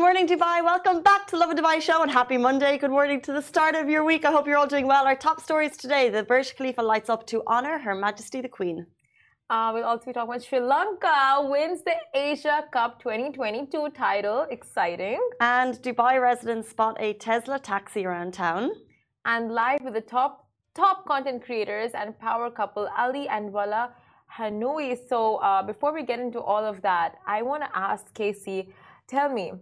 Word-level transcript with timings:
morning, 0.00 0.26
Dubai. 0.26 0.64
Welcome 0.64 1.02
back 1.02 1.26
to 1.26 1.36
Lovin 1.36 1.58
Dubai 1.58 1.78
show 1.78 2.00
and 2.02 2.10
happy 2.10 2.38
Monday. 2.38 2.78
Good 2.78 2.90
morning 2.90 3.20
to 3.20 3.32
the 3.34 3.42
start 3.42 3.74
of 3.74 3.86
your 3.90 4.02
week. 4.02 4.24
I 4.24 4.30
hope 4.32 4.46
you're 4.46 4.56
all 4.56 4.72
doing 4.74 4.86
well. 4.86 5.04
Our 5.04 5.14
top 5.14 5.42
stories 5.42 5.76
today 5.76 6.08
the 6.08 6.22
Burj 6.22 6.56
Khalifa 6.56 6.80
lights 6.80 7.10
up 7.14 7.26
to 7.32 7.42
honour 7.46 7.76
Her 7.86 7.94
Majesty 7.94 8.40
the 8.40 8.48
Queen. 8.48 8.86
Uh, 9.50 9.72
we'll 9.74 9.84
also 9.84 10.06
be 10.06 10.14
talking 10.14 10.30
about 10.30 10.42
Sri 10.42 10.58
Lanka 10.58 11.16
wins 11.52 11.82
the 11.84 11.96
Asia 12.14 12.64
Cup 12.72 13.02
2022 13.02 13.90
title. 13.90 14.46
Exciting. 14.50 15.20
And 15.38 15.74
Dubai 15.82 16.14
residents 16.18 16.70
spot 16.70 16.96
a 16.98 17.12
Tesla 17.12 17.58
taxi 17.58 18.06
around 18.06 18.32
town. 18.32 18.70
And 19.26 19.52
live 19.52 19.82
with 19.82 19.92
the 19.92 20.06
top 20.16 20.46
top 20.74 21.04
content 21.06 21.44
creators 21.44 21.90
and 21.92 22.18
power 22.18 22.50
couple 22.50 22.88
Ali 22.96 23.28
and 23.28 23.52
Walaa 23.52 23.90
Hennaoui. 24.34 24.96
So 25.10 25.36
uh, 25.36 25.62
before 25.62 25.92
we 25.92 26.04
get 26.04 26.20
into 26.20 26.40
all 26.40 26.64
of 26.64 26.80
that, 26.80 27.16
I 27.26 27.42
want 27.42 27.64
to 27.64 27.70
ask 27.76 28.14
Casey, 28.14 28.72
tell 29.06 29.28
me, 29.28 29.52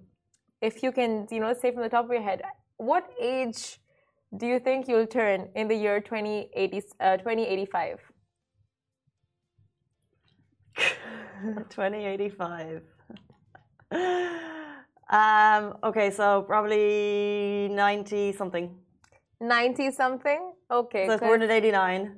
if 0.60 0.82
you 0.82 0.92
can, 0.92 1.26
you 1.30 1.40
know, 1.40 1.54
say 1.54 1.72
from 1.72 1.82
the 1.82 1.88
top 1.88 2.04
of 2.04 2.10
your 2.10 2.22
head, 2.22 2.42
what 2.76 3.10
age 3.20 3.78
do 4.36 4.46
you 4.46 4.58
think 4.58 4.88
you'll 4.88 5.06
turn 5.06 5.48
in 5.54 5.68
the 5.68 5.74
year 5.74 6.00
2080, 6.00 6.82
uh, 7.00 7.16
2085? 7.16 8.00
2085. 11.70 12.82
um, 15.10 15.76
okay, 15.82 16.10
so 16.10 16.42
probably 16.42 17.68
90 17.70 18.32
something. 18.32 18.74
90 19.40 19.90
something? 19.92 20.52
Okay. 20.70 21.06
So 21.06 21.18
born 21.18 21.42
in 21.42 21.50
89. 21.50 22.16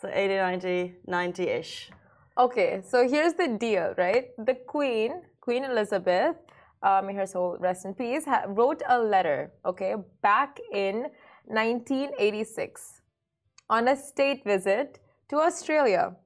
So 0.00 0.08
80, 0.12 0.36
90, 0.36 0.94
90 1.06 1.42
ish. 1.42 1.90
Okay, 2.38 2.82
so 2.86 3.08
here's 3.08 3.34
the 3.34 3.48
deal, 3.58 3.94
right? 3.98 4.28
The 4.38 4.54
Queen, 4.54 5.22
Queen 5.40 5.64
Elizabeth, 5.64 6.36
uh, 6.82 7.02
may 7.04 7.14
her 7.14 7.26
soul 7.26 7.56
rest 7.58 7.84
in 7.84 7.94
peace, 7.94 8.24
wrote 8.48 8.82
a 8.88 8.98
letter, 8.98 9.52
okay, 9.64 9.94
back 10.22 10.58
in 10.72 11.06
1986 11.46 13.02
on 13.70 13.88
a 13.88 13.96
state 13.96 14.44
visit 14.44 14.98
to 15.28 15.36
Australia. 15.36 16.16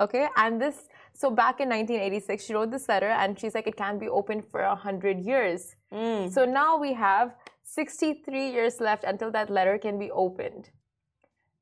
Okay, 0.00 0.26
and 0.36 0.60
this 0.60 0.88
so 1.14 1.30
back 1.30 1.60
in 1.60 1.68
1986, 1.68 2.44
she 2.44 2.54
wrote 2.54 2.70
this 2.70 2.88
letter 2.88 3.08
and 3.08 3.38
she's 3.38 3.54
like, 3.54 3.66
it 3.66 3.76
can't 3.76 4.00
be 4.00 4.08
open 4.08 4.42
for 4.42 4.62
100 4.62 5.20
years. 5.20 5.76
Mm. 5.92 6.32
So 6.32 6.44
now 6.44 6.78
we 6.78 6.94
have 6.94 7.34
63 7.64 8.50
years 8.50 8.80
left 8.80 9.04
until 9.04 9.30
that 9.32 9.50
letter 9.50 9.78
can 9.78 9.98
be 9.98 10.10
opened. 10.10 10.70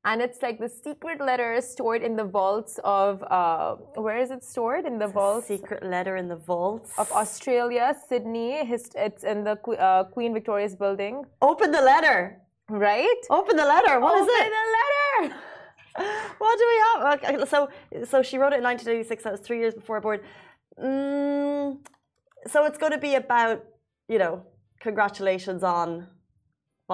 And 0.03 0.19
it's 0.19 0.41
like 0.41 0.57
the 0.57 0.69
secret 0.69 1.21
letter 1.21 1.61
stored 1.61 2.01
in 2.01 2.15
the 2.15 2.23
vaults 2.23 2.79
of, 2.83 3.23
uh, 3.23 3.75
where 3.93 4.17
is 4.17 4.31
it 4.31 4.43
stored? 4.43 4.85
In 4.85 4.97
the 4.97 5.07
vaults? 5.07 5.47
Secret 5.47 5.83
letter 5.83 6.15
in 6.17 6.27
the 6.27 6.35
vaults. 6.35 6.91
Of 6.97 7.11
Australia, 7.11 7.95
Sydney. 8.09 8.53
It's 8.55 9.23
in 9.23 9.43
the 9.43 9.59
uh, 9.79 10.05
Queen 10.05 10.33
Victoria's 10.33 10.75
building. 10.75 11.23
Open 11.41 11.71
the 11.71 11.81
letter. 11.81 12.41
Right? 12.67 13.21
Open 13.29 13.55
the 13.55 13.65
letter. 13.65 13.99
What 13.99 14.15
Open 14.15 14.23
is 14.23 14.29
it? 14.29 14.41
Open 14.41 14.51
the 14.59 15.27
letter. 15.27 15.35
what 16.39 16.57
do 16.57 16.65
we 16.71 16.77
have? 16.87 17.37
Okay, 17.39 17.45
so, 17.45 17.69
so 18.05 18.23
she 18.23 18.39
wrote 18.39 18.53
it 18.53 18.57
in 18.57 18.63
1986. 18.63 19.23
That 19.23 19.33
was 19.33 19.41
three 19.41 19.59
years 19.59 19.75
before 19.75 20.01
board. 20.01 20.23
Mm, 20.81 21.77
so 22.47 22.65
it's 22.65 22.79
going 22.79 22.93
to 22.93 22.97
be 22.97 23.15
about, 23.15 23.63
you 24.07 24.17
know, 24.17 24.47
congratulations 24.79 25.63
on 25.63 26.07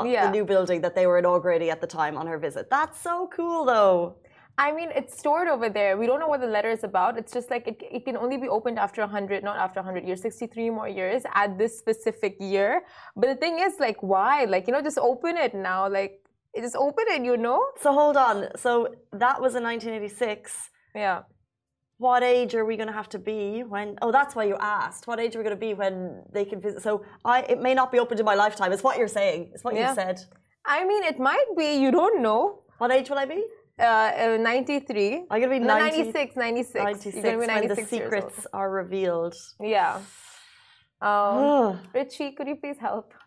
yeah. 0.06 0.26
the 0.26 0.32
new 0.32 0.46
building 0.46 0.82
that 0.82 0.96
they 0.96 1.08
were 1.08 1.18
inaugurating 1.18 1.70
at 1.70 1.82
the 1.82 1.88
time 1.88 2.18
on 2.18 2.28
her 2.28 2.38
visit. 2.38 2.70
That's 2.70 3.00
so 3.02 3.30
cool, 3.34 3.66
though. 3.66 4.18
I 4.60 4.72
mean, 4.72 4.90
it's 4.96 5.18
stored 5.18 5.48
over 5.48 5.70
there. 5.70 5.98
We 5.98 6.08
don't 6.08 6.20
know 6.20 6.28
what 6.28 6.42
the 6.42 6.48
letter 6.48 6.72
is 6.72 6.84
about. 6.84 7.18
It's 7.18 7.32
just 7.32 7.52
like 7.52 7.68
it, 7.68 7.78
it 7.92 8.06
can 8.06 8.18
only 8.18 8.38
be 8.38 8.48
opened 8.48 8.80
after 8.80 9.02
100, 9.02 9.44
not 9.44 9.58
after 9.58 9.80
100 9.80 10.04
years, 10.04 10.22
63 10.22 10.72
more 10.72 10.90
years 10.90 11.22
at 11.36 11.60
this 11.60 11.78
specific 11.78 12.38
year. 12.40 12.82
But 13.16 13.28
the 13.28 13.36
thing 13.36 13.60
is, 13.60 13.74
like, 13.80 14.02
why? 14.02 14.46
Like, 14.46 14.66
you 14.66 14.74
know, 14.74 14.82
just 14.82 14.98
open 14.98 15.38
it 15.38 15.54
now. 15.54 15.88
Like, 15.88 16.22
just 16.56 16.76
open 16.76 17.06
it, 17.10 17.24
you 17.24 17.38
know? 17.38 17.64
So 17.82 17.94
hold 17.94 18.18
on. 18.18 18.48
So 18.56 18.88
that 19.14 19.40
was 19.40 19.54
in 19.54 19.64
1986. 19.64 20.72
Yeah. 20.96 21.22
What 22.00 22.22
age 22.22 22.54
are 22.54 22.64
we 22.64 22.78
going 22.78 22.88
to 22.88 22.94
have 22.94 23.10
to 23.10 23.20
be 23.20 23.64
when? 23.64 23.98
Oh, 24.04 24.12
that's 24.12 24.36
why 24.36 24.44
you 24.44 24.56
asked. 24.60 25.08
What 25.08 25.20
age 25.20 25.36
are 25.36 25.40
we 25.40 25.44
going 25.44 25.56
to 25.56 25.60
be 25.60 25.74
when 25.74 26.22
they 26.32 26.46
can 26.46 26.62
visit? 26.62 26.84
So 26.84 27.04
I, 27.26 27.42
it 27.42 27.60
may 27.60 27.74
not 27.74 27.92
be 27.92 27.98
open 27.98 28.18
to 28.18 28.24
my 28.24 28.36
lifetime. 28.36 28.72
It's 28.72 28.84
what 28.84 28.98
you're 29.00 29.08
saying. 29.08 29.50
It's 29.54 29.64
what 29.64 29.74
yeah. 29.74 29.90
you 29.90 29.96
said. 29.96 30.22
I 30.64 30.86
mean, 30.86 31.04
it 31.04 31.20
might 31.20 31.48
be. 31.58 31.78
You 31.78 31.92
don't 31.92 32.22
know. 32.22 32.62
What 32.78 32.92
age 32.92 33.10
will 33.10 33.18
I 33.18 33.26
be? 33.26 33.44
Uh, 33.80 33.84
uh 33.84 34.38
93. 34.40 35.26
I'm 35.32 35.42
going 35.42 35.42
to 35.42 35.50
be 35.50 35.60
90, 35.60 35.98
96, 35.98 36.36
96. 36.36 36.76
96 36.76 37.16
You're 37.16 37.24
gonna 37.24 37.40
be 37.40 37.48
96 37.48 37.78
when 37.78 37.84
the 37.84 37.90
secrets 37.90 38.48
are 38.54 38.70
revealed. 38.70 39.36
Yeah. 39.60 40.02
Um, 41.02 41.80
Richie, 41.94 42.32
could 42.34 42.48
you 42.48 42.58
please 42.58 42.78
help? 42.80 43.14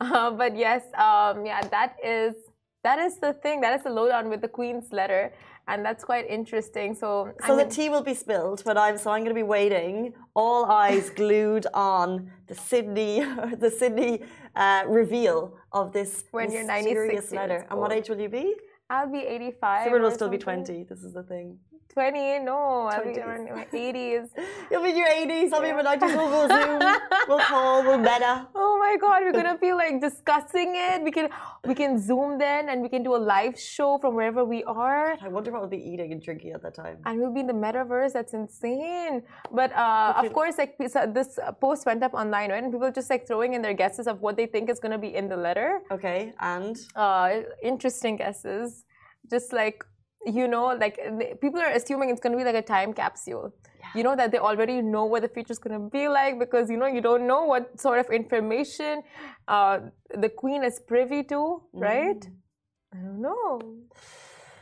Uh, 0.00 0.30
but 0.32 0.56
yes, 0.56 0.82
um, 0.98 1.46
yeah, 1.46 1.60
that 1.70 1.94
is 2.02 2.34
that 2.82 2.98
is 2.98 3.18
the 3.20 3.34
thing. 3.34 3.60
That 3.60 3.78
is 3.78 3.84
the 3.84 3.90
lowdown 3.90 4.28
with 4.30 4.40
the 4.40 4.48
Queen's 4.48 4.90
letter, 4.90 5.32
and 5.70 5.84
that's 5.84 6.04
quite 6.04 6.28
interesting. 6.28 6.94
So, 6.94 7.32
so 7.46 7.54
I 7.54 7.56
mean, 7.56 7.68
the 7.68 7.74
tea 7.74 7.88
will 7.88 8.02
be 8.02 8.14
spilled, 8.14 8.62
but 8.64 8.76
I'm 8.76 8.98
so 8.98 9.10
I'm 9.10 9.20
going 9.20 9.34
to 9.36 9.42
be 9.46 9.50
waiting, 9.58 10.12
all 10.34 10.64
eyes 10.66 11.10
glued 11.10 11.66
on 11.72 12.30
the 12.48 12.54
Sydney, 12.54 13.20
the 13.58 13.70
Sydney 13.70 14.22
uh, 14.56 14.82
reveal 14.86 15.56
of 15.72 15.92
this 15.92 16.24
when 16.32 16.50
you're 16.50 16.64
96 16.64 17.32
letter. 17.32 17.66
And 17.70 17.78
what 17.78 17.92
age 17.92 18.08
will 18.08 18.20
you 18.20 18.28
be? 18.28 18.54
I'll 18.90 19.10
be 19.10 19.20
85. 19.20 19.88
Simran 19.88 20.02
will 20.02 20.10
still 20.10 20.28
be 20.28 20.38
20. 20.38 20.82
This 20.82 21.02
is 21.04 21.12
the 21.14 21.22
thing. 21.22 21.58
20? 21.92 22.38
No, 22.40 22.88
I'll 22.90 23.04
be 23.04 23.10
in 23.10 23.26
my 23.54 23.66
80s. 23.72 24.28
You'll 24.70 24.82
be 24.82 24.90
in 24.90 24.96
your 24.96 25.08
80s. 25.08 25.52
I'll 25.52 25.62
be 25.62 25.68
in 25.68 25.76
my 25.76 25.82
90s. 25.82 26.16
We'll, 26.16 26.30
we'll 26.30 26.48
Zoom. 26.48 26.80
We'll 27.28 27.38
call. 27.38 27.82
We'll 27.82 27.98
meta. 27.98 28.48
Oh 28.54 28.78
my 28.78 28.96
God. 29.00 29.22
We're 29.22 29.32
going 29.32 29.44
to 29.44 29.58
be 29.58 29.72
like 29.72 30.00
discussing 30.00 30.72
it. 30.74 31.02
We 31.02 31.10
can 31.10 31.28
we 31.64 31.74
can 31.74 31.98
Zoom 32.00 32.38
then 32.38 32.68
and 32.68 32.82
we 32.82 32.88
can 32.88 33.02
do 33.02 33.14
a 33.14 33.22
live 33.34 33.58
show 33.58 33.98
from 33.98 34.14
wherever 34.14 34.44
we 34.44 34.64
are. 34.64 35.16
I 35.20 35.28
wonder 35.28 35.52
what 35.52 35.60
we'll 35.60 35.70
be 35.70 35.84
eating 35.92 36.12
and 36.12 36.20
drinking 36.22 36.52
at 36.52 36.62
that 36.62 36.74
time. 36.74 36.98
And 37.04 37.20
we'll 37.20 37.32
be 37.32 37.40
in 37.40 37.46
the 37.46 37.52
metaverse. 37.52 38.12
That's 38.12 38.34
insane. 38.34 39.22
But 39.52 39.72
uh, 39.76 40.14
of 40.16 40.32
course, 40.32 40.58
like 40.58 40.76
this 40.78 41.38
post 41.60 41.86
went 41.86 42.02
up 42.02 42.14
online, 42.14 42.50
right? 42.50 42.62
And 42.62 42.72
people 42.72 42.90
just 42.90 43.10
like 43.10 43.26
throwing 43.26 43.54
in 43.54 43.62
their 43.62 43.74
guesses 43.74 44.06
of 44.06 44.20
what 44.20 44.36
they 44.36 44.46
think 44.46 44.70
is 44.70 44.80
going 44.80 44.92
to 44.92 44.98
be 44.98 45.14
in 45.14 45.28
the 45.28 45.36
letter. 45.36 45.82
Okay. 45.90 46.32
And? 46.40 46.76
Uh, 46.96 47.40
interesting 47.62 48.16
guesses. 48.16 48.84
Just 49.30 49.52
like 49.52 49.84
you 50.26 50.48
know, 50.48 50.76
like 50.78 50.98
people 51.40 51.60
are 51.60 51.70
assuming 51.70 52.10
it's 52.10 52.20
going 52.20 52.32
to 52.32 52.38
be 52.38 52.44
like 52.44 52.54
a 52.54 52.62
time 52.62 52.92
capsule. 52.92 53.54
Yeah. 53.78 53.86
You 53.94 54.02
know 54.02 54.16
that 54.16 54.30
they 54.32 54.38
already 54.38 54.82
know 54.82 55.04
what 55.04 55.22
the 55.22 55.28
future 55.28 55.52
is 55.52 55.58
going 55.58 55.80
to 55.80 55.88
be 55.88 56.08
like 56.08 56.38
because 56.38 56.70
you 56.70 56.76
know 56.76 56.86
you 56.86 57.00
don't 57.00 57.26
know 57.26 57.44
what 57.44 57.80
sort 57.80 57.98
of 57.98 58.10
information 58.10 59.02
uh, 59.48 59.78
the 60.14 60.28
queen 60.28 60.62
is 60.64 60.80
privy 60.80 61.22
to, 61.24 61.62
right? 61.72 62.20
Mm. 62.20 62.32
I 62.92 62.96
don't 62.98 63.20
know. 63.20 63.60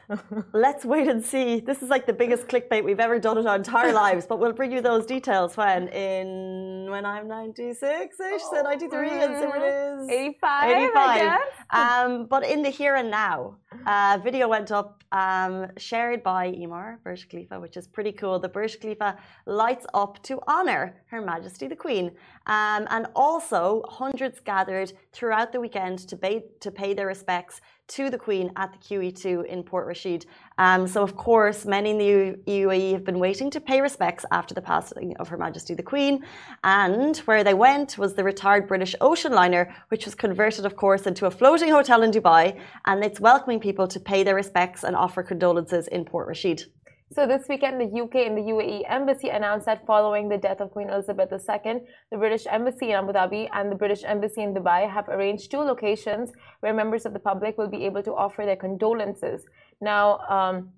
Let's 0.53 0.85
wait 0.85 1.09
and 1.09 1.25
see. 1.25 1.61
This 1.61 1.83
is 1.83 1.91
like 1.91 2.07
the 2.07 2.13
biggest 2.13 2.49
clickbait 2.49 2.83
we've 2.83 3.01
ever 3.01 3.19
done 3.19 3.39
in 3.39 3.47
our 3.47 3.57
entire 3.57 3.93
lives, 3.93 4.27
but 4.27 4.39
we'll 4.39 4.53
bring 4.53 4.73
you 4.73 4.81
those 4.81 5.05
details 5.05 5.57
when 5.57 5.89
in 5.89 6.87
when 6.91 7.05
I'm 7.05 7.29
96 7.29 8.19
ish, 8.19 8.43
so 8.43 8.63
93, 8.63 9.09
and 9.11 9.39
so 9.39 9.53
it 9.55 9.63
is 9.63 10.09
85. 10.09 10.71
85. 10.71 11.41
Um, 11.71 12.27
but 12.27 12.45
in 12.45 12.63
the 12.63 12.71
here 12.71 12.95
and 12.95 13.11
now, 13.11 13.57
uh, 13.87 14.19
video 14.23 14.49
went 14.49 14.71
up 14.71 15.05
um, 15.13 15.67
shared 15.77 16.23
by 16.23 16.51
Emaar 16.53 17.03
Burj 17.03 17.29
Khalifa, 17.29 17.61
which 17.61 17.77
is 17.77 17.87
pretty 17.87 18.13
cool. 18.13 18.39
The 18.39 18.49
Burj 18.49 18.81
Khalifa 18.81 19.19
lights 19.47 19.87
up 19.95 20.23
to 20.25 20.41
honor 20.47 20.95
Her 21.07 21.21
Majesty 21.21 21.69
the 21.69 21.77
Queen, 21.77 22.13
um, 22.47 22.87
and 22.91 23.07
also 23.15 23.83
hundreds 23.89 24.41
gathered 24.41 24.93
throughout 25.13 25.53
the 25.53 25.61
weekend 25.61 25.99
to 26.09 26.17
pay 26.17 26.45
to 26.61 26.71
pay 26.71 26.95
their 26.95 27.07
respects 27.07 27.61
to 27.89 28.11
the 28.11 28.19
Queen 28.19 28.51
at 28.57 28.73
the 28.73 28.79
QE2 28.79 29.47
in 29.47 29.63
Port 29.63 29.87
Rashid. 29.87 30.27
Um, 30.59 30.87
so, 30.89 31.03
of 31.03 31.17
course, 31.17 31.65
many 31.65 31.91
in 31.91 31.99
the 31.99 32.53
UAE 32.63 32.93
have 32.93 33.05
been 33.05 33.21
waiting 33.21 33.49
to 33.51 33.61
pay 33.61 33.81
respects 33.81 34.25
after 34.33 34.55
the 34.55 34.61
passing 34.61 35.17
of 35.17 35.29
Her 35.29 35.39
Majesty 35.39 35.75
the 35.75 35.83
Queen. 35.83 36.25
And 36.65 37.17
where 37.19 37.45
they 37.45 37.55
went 37.55 37.97
was 37.97 38.15
the 38.15 38.25
retired 38.25 38.67
British 38.67 38.95
ocean 39.01 39.33
liner, 39.33 39.75
which 39.89 40.05
was 40.05 40.15
converted, 40.15 40.67
of 40.67 40.75
course, 40.77 41.07
into 41.07 41.27
a 41.27 41.31
floating 41.31 41.71
hotel 41.71 42.03
in 42.03 42.11
Dubai. 42.11 42.59
And 42.87 43.05
it's 43.05 43.21
welcoming 43.21 43.61
people 43.61 43.87
to 43.89 44.01
pay 44.01 44.25
their 44.25 44.35
respects 44.35 44.83
and 44.83 44.97
offer 44.97 45.23
condolences 45.23 45.87
in 45.89 46.05
Port 46.05 46.27
Rashid. 46.27 46.65
So 47.15 47.27
this 47.27 47.49
weekend, 47.49 47.81
the 47.81 48.03
UK 48.03 48.17
and 48.17 48.37
the 48.37 48.43
UAE 48.43 48.83
embassy 48.87 49.31
announced 49.31 49.65
that 49.65 49.87
following 49.87 50.29
the 50.29 50.37
death 50.37 50.61
of 50.61 50.71
Queen 50.71 50.91
Elizabeth 50.91 51.33
II, 51.33 51.81
the 52.11 52.19
British 52.19 52.47
embassy 52.47 52.91
in 52.91 52.97
Abu 52.97 53.13
Dhabi 53.13 53.49
and 53.55 53.73
the 53.73 53.77
British 53.77 54.05
embassy 54.05 54.43
in 54.43 54.53
Dubai 54.53 54.89
have 54.91 55.09
arranged 55.09 55.51
two 55.51 55.61
locations 55.61 56.33
where 56.61 56.75
members 56.75 57.07
of 57.07 57.15
the 57.15 57.19
public 57.19 57.57
will 57.57 57.69
be 57.69 57.87
able 57.87 58.03
to 58.03 58.15
offer 58.15 58.45
their 58.45 58.57
condolences. 58.57 59.47
Now, 59.81 60.19
um, 60.29 60.71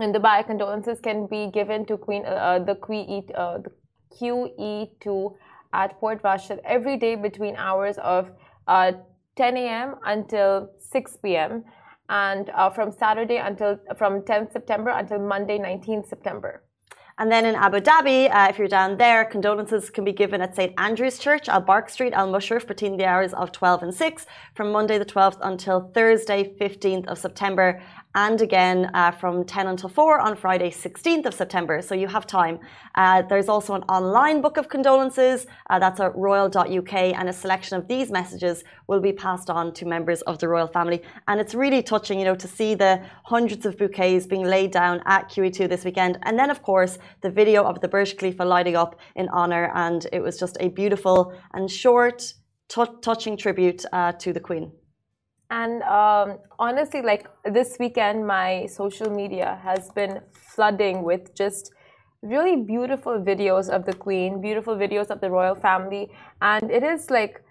in 0.00 0.12
Dubai, 0.12 0.46
condolences 0.46 1.00
can 1.00 1.26
be 1.26 1.50
given 1.52 1.84
to 1.86 1.96
Queen 1.96 2.24
uh, 2.26 2.60
the 2.60 2.76
QE 2.76 3.30
uh, 3.34 3.58
the 3.58 3.72
QE2 4.16 5.34
at 5.72 5.98
Port 5.98 6.20
Rashid 6.22 6.60
every 6.64 6.96
day 6.96 7.16
between 7.16 7.56
hours 7.56 7.98
of 7.98 8.30
uh, 8.68 8.92
10 9.34 9.56
a.m. 9.56 9.96
until 10.04 10.70
6 10.78 11.16
p.m 11.16 11.64
and 12.08 12.50
uh, 12.50 12.70
from 12.70 12.92
Saturday 12.92 13.36
until 13.36 13.78
from 13.96 14.22
10th 14.22 14.52
September 14.52 14.90
until 14.90 15.18
Monday 15.18 15.58
19th 15.58 16.08
September. 16.08 16.62
And 17.18 17.30
then 17.30 17.44
in 17.44 17.54
Abu 17.54 17.78
Dhabi, 17.78 18.34
uh, 18.34 18.48
if 18.48 18.58
you're 18.58 18.68
down 18.68 18.96
there, 18.96 19.24
condolences 19.24 19.90
can 19.90 20.04
be 20.04 20.12
given 20.12 20.40
at 20.40 20.56
St. 20.56 20.72
Andrew's 20.78 21.18
Church, 21.18 21.48
Al 21.48 21.60
Bark 21.60 21.90
Street, 21.90 22.14
Al 22.14 22.28
Mushrif, 22.28 22.66
between 22.66 22.96
the 22.96 23.04
hours 23.04 23.34
of 23.34 23.52
12 23.52 23.82
and 23.82 23.94
6 23.94 24.26
from 24.54 24.72
Monday 24.72 24.98
the 24.98 25.04
12th 25.04 25.38
until 25.42 25.90
Thursday, 25.94 26.54
15th 26.58 27.06
of 27.06 27.18
September 27.18 27.82
and 28.14 28.40
again 28.40 28.90
uh, 28.94 29.10
from 29.10 29.44
10 29.44 29.66
until 29.68 29.88
4 29.88 30.20
on 30.20 30.36
Friday, 30.36 30.70
16th 30.70 31.26
of 31.26 31.34
September. 31.34 31.80
So 31.80 31.94
you 31.94 32.08
have 32.08 32.26
time. 32.26 32.58
Uh, 32.94 33.22
there's 33.22 33.48
also 33.48 33.74
an 33.74 33.82
online 33.84 34.40
book 34.40 34.56
of 34.56 34.68
condolences. 34.68 35.46
Uh, 35.70 35.78
that's 35.78 36.00
at 36.00 36.14
royal.uk, 36.14 36.94
and 36.94 37.28
a 37.28 37.32
selection 37.32 37.78
of 37.78 37.88
these 37.88 38.10
messages 38.10 38.64
will 38.86 39.00
be 39.00 39.12
passed 39.12 39.48
on 39.48 39.72
to 39.74 39.86
members 39.86 40.20
of 40.22 40.38
the 40.38 40.48
royal 40.48 40.66
family. 40.66 41.02
And 41.28 41.40
it's 41.40 41.54
really 41.54 41.82
touching, 41.82 42.18
you 42.18 42.24
know, 42.24 42.34
to 42.34 42.48
see 42.48 42.74
the 42.74 43.02
hundreds 43.24 43.64
of 43.64 43.78
bouquets 43.78 44.26
being 44.26 44.44
laid 44.44 44.72
down 44.72 45.02
at 45.06 45.30
QE2 45.30 45.68
this 45.68 45.84
weekend. 45.84 46.18
And 46.22 46.38
then, 46.38 46.50
of 46.50 46.62
course, 46.62 46.98
the 47.22 47.30
video 47.30 47.64
of 47.64 47.80
the 47.80 47.88
Burj 47.88 48.16
Khalifa 48.16 48.44
lighting 48.44 48.76
up 48.76 49.00
in 49.16 49.28
honor. 49.30 49.70
And 49.74 50.06
it 50.12 50.20
was 50.20 50.38
just 50.38 50.56
a 50.60 50.68
beautiful 50.68 51.32
and 51.54 51.70
short, 51.70 52.34
touching 52.68 53.36
tribute 53.36 53.84
uh, 53.92 54.12
to 54.12 54.32
the 54.32 54.40
Queen. 54.40 54.72
And 55.52 55.82
um, 55.82 56.38
honestly, 56.58 57.02
like 57.02 57.28
this 57.44 57.76
weekend, 57.78 58.26
my 58.26 58.64
social 58.66 59.10
media 59.10 59.60
has 59.62 59.90
been 59.90 60.20
flooding 60.32 61.02
with 61.02 61.34
just 61.34 61.72
really 62.22 62.56
beautiful 62.56 63.20
videos 63.20 63.68
of 63.68 63.84
the 63.84 63.92
Queen, 63.92 64.40
beautiful 64.40 64.74
videos 64.76 65.08
of 65.10 65.20
the 65.20 65.30
royal 65.30 65.54
family. 65.54 66.10
And 66.40 66.70
it 66.70 66.82
is 66.82 67.10
like 67.10 67.44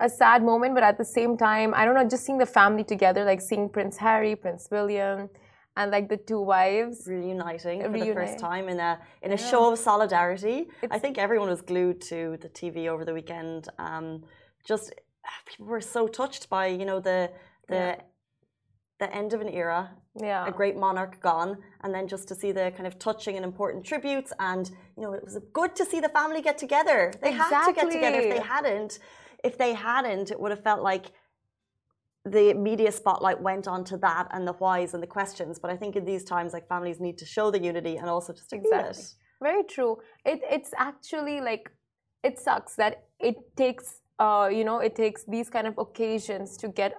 a 0.00 0.08
sad 0.10 0.42
moment, 0.42 0.74
but 0.74 0.82
at 0.82 0.98
the 0.98 1.04
same 1.18 1.38
time, 1.38 1.72
I 1.74 1.86
don't 1.86 1.94
know, 1.94 2.06
just 2.06 2.26
seeing 2.26 2.36
the 2.36 2.52
family 2.60 2.84
together, 2.84 3.24
like 3.24 3.40
seeing 3.40 3.70
Prince 3.70 3.96
Harry, 3.96 4.36
Prince 4.36 4.68
William, 4.70 5.30
and 5.78 5.90
like 5.90 6.10
the 6.10 6.18
two 6.18 6.42
wives 6.42 7.04
reuniting 7.06 7.80
for 7.82 7.88
the 7.88 8.12
first 8.12 8.38
time 8.38 8.68
in 8.68 8.78
a 8.80 8.98
in 9.22 9.32
a 9.32 9.36
yeah. 9.36 9.50
show 9.50 9.72
of 9.72 9.78
solidarity. 9.78 10.66
It's, 10.82 10.94
I 10.94 10.98
think 10.98 11.16
everyone 11.16 11.48
was 11.48 11.62
glued 11.62 12.02
to 12.12 12.36
the 12.42 12.50
TV 12.50 12.88
over 12.88 13.06
the 13.06 13.14
weekend. 13.14 13.68
Um, 13.78 14.24
just 14.66 14.92
people 15.46 15.66
were 15.66 15.80
so 15.80 16.06
touched 16.06 16.48
by 16.48 16.66
you 16.66 16.84
know 16.84 17.00
the 17.00 17.30
the 17.68 17.74
yeah. 17.74 17.96
the 18.98 19.14
end 19.14 19.32
of 19.32 19.40
an 19.40 19.48
era, 19.48 19.90
yeah. 20.20 20.46
a 20.46 20.52
great 20.52 20.76
monarch 20.76 21.20
gone, 21.20 21.58
and 21.82 21.94
then 21.94 22.08
just 22.08 22.28
to 22.28 22.34
see 22.34 22.52
the 22.52 22.72
kind 22.76 22.86
of 22.86 22.98
touching 22.98 23.36
and 23.36 23.44
important 23.44 23.84
tributes, 23.84 24.32
and 24.38 24.70
you 24.96 25.02
know 25.02 25.12
it 25.12 25.24
was 25.24 25.38
good 25.52 25.74
to 25.76 25.84
see 25.84 26.00
the 26.00 26.08
family 26.10 26.42
get 26.42 26.58
together. 26.58 27.12
They 27.22 27.30
exactly. 27.30 27.56
had 27.56 27.66
to 27.66 27.72
get 27.72 27.90
together. 27.90 28.20
If 28.20 28.34
they 28.34 28.42
hadn't, 28.42 28.98
if 29.44 29.58
they 29.58 29.74
hadn't, 29.74 30.30
it 30.30 30.40
would 30.40 30.50
have 30.50 30.62
felt 30.62 30.82
like 30.82 31.06
the 32.24 32.54
media 32.54 32.90
spotlight 32.90 33.40
went 33.40 33.68
on 33.68 33.84
to 33.84 33.96
that 33.98 34.26
and 34.32 34.46
the 34.46 34.54
whys 34.54 34.94
and 34.94 35.02
the 35.02 35.06
questions. 35.06 35.60
But 35.60 35.70
I 35.70 35.76
think 35.76 35.94
in 35.94 36.04
these 36.04 36.24
times, 36.24 36.52
like 36.52 36.66
families 36.68 36.98
need 37.00 37.18
to 37.18 37.24
show 37.24 37.50
the 37.50 37.62
unity 37.62 37.96
and 37.96 38.10
also 38.10 38.32
just 38.32 38.52
exactly. 38.52 39.02
it. 39.02 39.14
Very 39.40 39.64
true. 39.64 39.98
It 40.24 40.40
it's 40.50 40.72
actually 40.76 41.40
like 41.40 41.70
it 42.24 42.38
sucks 42.38 42.74
that 42.76 43.04
it 43.20 43.36
takes 43.56 44.00
uh, 44.18 44.48
you 44.52 44.64
know 44.64 44.78
it 44.78 44.94
takes 44.94 45.24
these 45.24 45.48
kind 45.50 45.66
of 45.66 45.76
occasions 45.78 46.56
to 46.56 46.68
get 46.68 46.94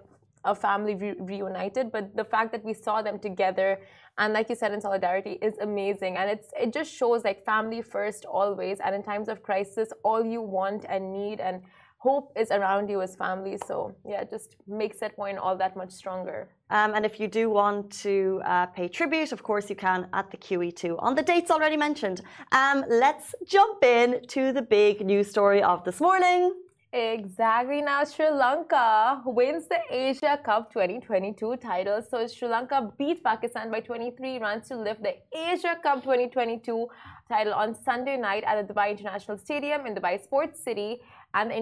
a 0.45 0.55
family 0.55 0.95
re 0.95 1.15
reunited 1.19 1.91
but 1.91 2.15
the 2.15 2.23
fact 2.23 2.51
that 2.51 2.63
we 2.63 2.73
saw 2.73 3.01
them 3.01 3.19
together 3.19 3.79
and 4.17 4.33
like 4.33 4.49
you 4.49 4.55
said 4.55 4.71
in 4.71 4.81
solidarity 4.81 5.37
is 5.41 5.57
amazing. 5.59 6.17
And 6.17 6.29
it's 6.29 6.49
it 6.59 6.73
just 6.73 6.91
shows 6.91 7.23
like 7.23 7.45
family 7.45 7.81
first 7.81 8.25
always. 8.25 8.79
And 8.79 8.95
in 8.95 9.03
times 9.03 9.29
of 9.29 9.43
crisis 9.43 9.89
all 10.03 10.25
you 10.25 10.41
want 10.41 10.85
and 10.89 11.13
need 11.13 11.39
and 11.39 11.61
hope 11.99 12.31
is 12.35 12.51
around 12.51 12.89
you 12.89 13.01
as 13.01 13.15
family. 13.15 13.57
So 13.67 13.95
yeah 14.05 14.21
it 14.21 14.29
just 14.29 14.55
makes 14.67 14.99
that 14.99 15.15
point 15.15 15.37
all 15.37 15.55
that 15.57 15.75
much 15.75 15.91
stronger. 15.91 16.49
Um, 16.69 16.93
and 16.95 17.05
if 17.05 17.19
you 17.19 17.27
do 17.27 17.49
want 17.49 17.91
to 18.03 18.41
uh, 18.43 18.65
pay 18.67 18.87
tribute 18.87 19.31
of 19.31 19.43
course 19.43 19.69
you 19.69 19.75
can 19.75 20.07
at 20.13 20.31
the 20.31 20.37
qe2 20.37 20.95
on 20.99 21.13
the 21.13 21.23
dates 21.23 21.51
already 21.51 21.77
mentioned. 21.77 22.21
Um, 22.51 22.85
let's 22.89 23.35
jump 23.45 23.83
in 23.83 24.25
to 24.29 24.51
the 24.51 24.63
big 24.63 25.05
news 25.05 25.29
story 25.29 25.61
of 25.61 25.83
this 25.83 25.99
morning 26.01 26.53
Exactly. 26.93 27.81
Now, 27.81 28.05
Sri 28.05 28.29
Lanka 28.29 29.21
wins 29.25 29.67
the 29.67 29.79
Asia 29.91 30.39
Cup 30.41 30.71
2022 30.71 31.57
title. 31.57 32.01
So, 32.01 32.25
Sri 32.27 32.47
Lanka 32.47 32.93
beat 32.97 33.21
Pakistan 33.21 33.69
by 33.69 33.81
23 33.81 34.39
runs 34.39 34.69
to 34.69 34.77
lift 34.77 35.03
the 35.03 35.15
Asia 35.35 35.75
Cup 35.83 36.01
2022 36.03 36.87
title 37.27 37.53
on 37.53 37.75
Sunday 37.75 38.15
night 38.15 38.45
at 38.45 38.65
the 38.65 38.73
Dubai 38.73 38.91
International 38.91 39.37
Stadium 39.37 39.85
in 39.85 39.95
Dubai 39.95 40.23
Sports 40.23 40.63
City. 40.63 41.01
And 41.33 41.51
the 41.51 41.57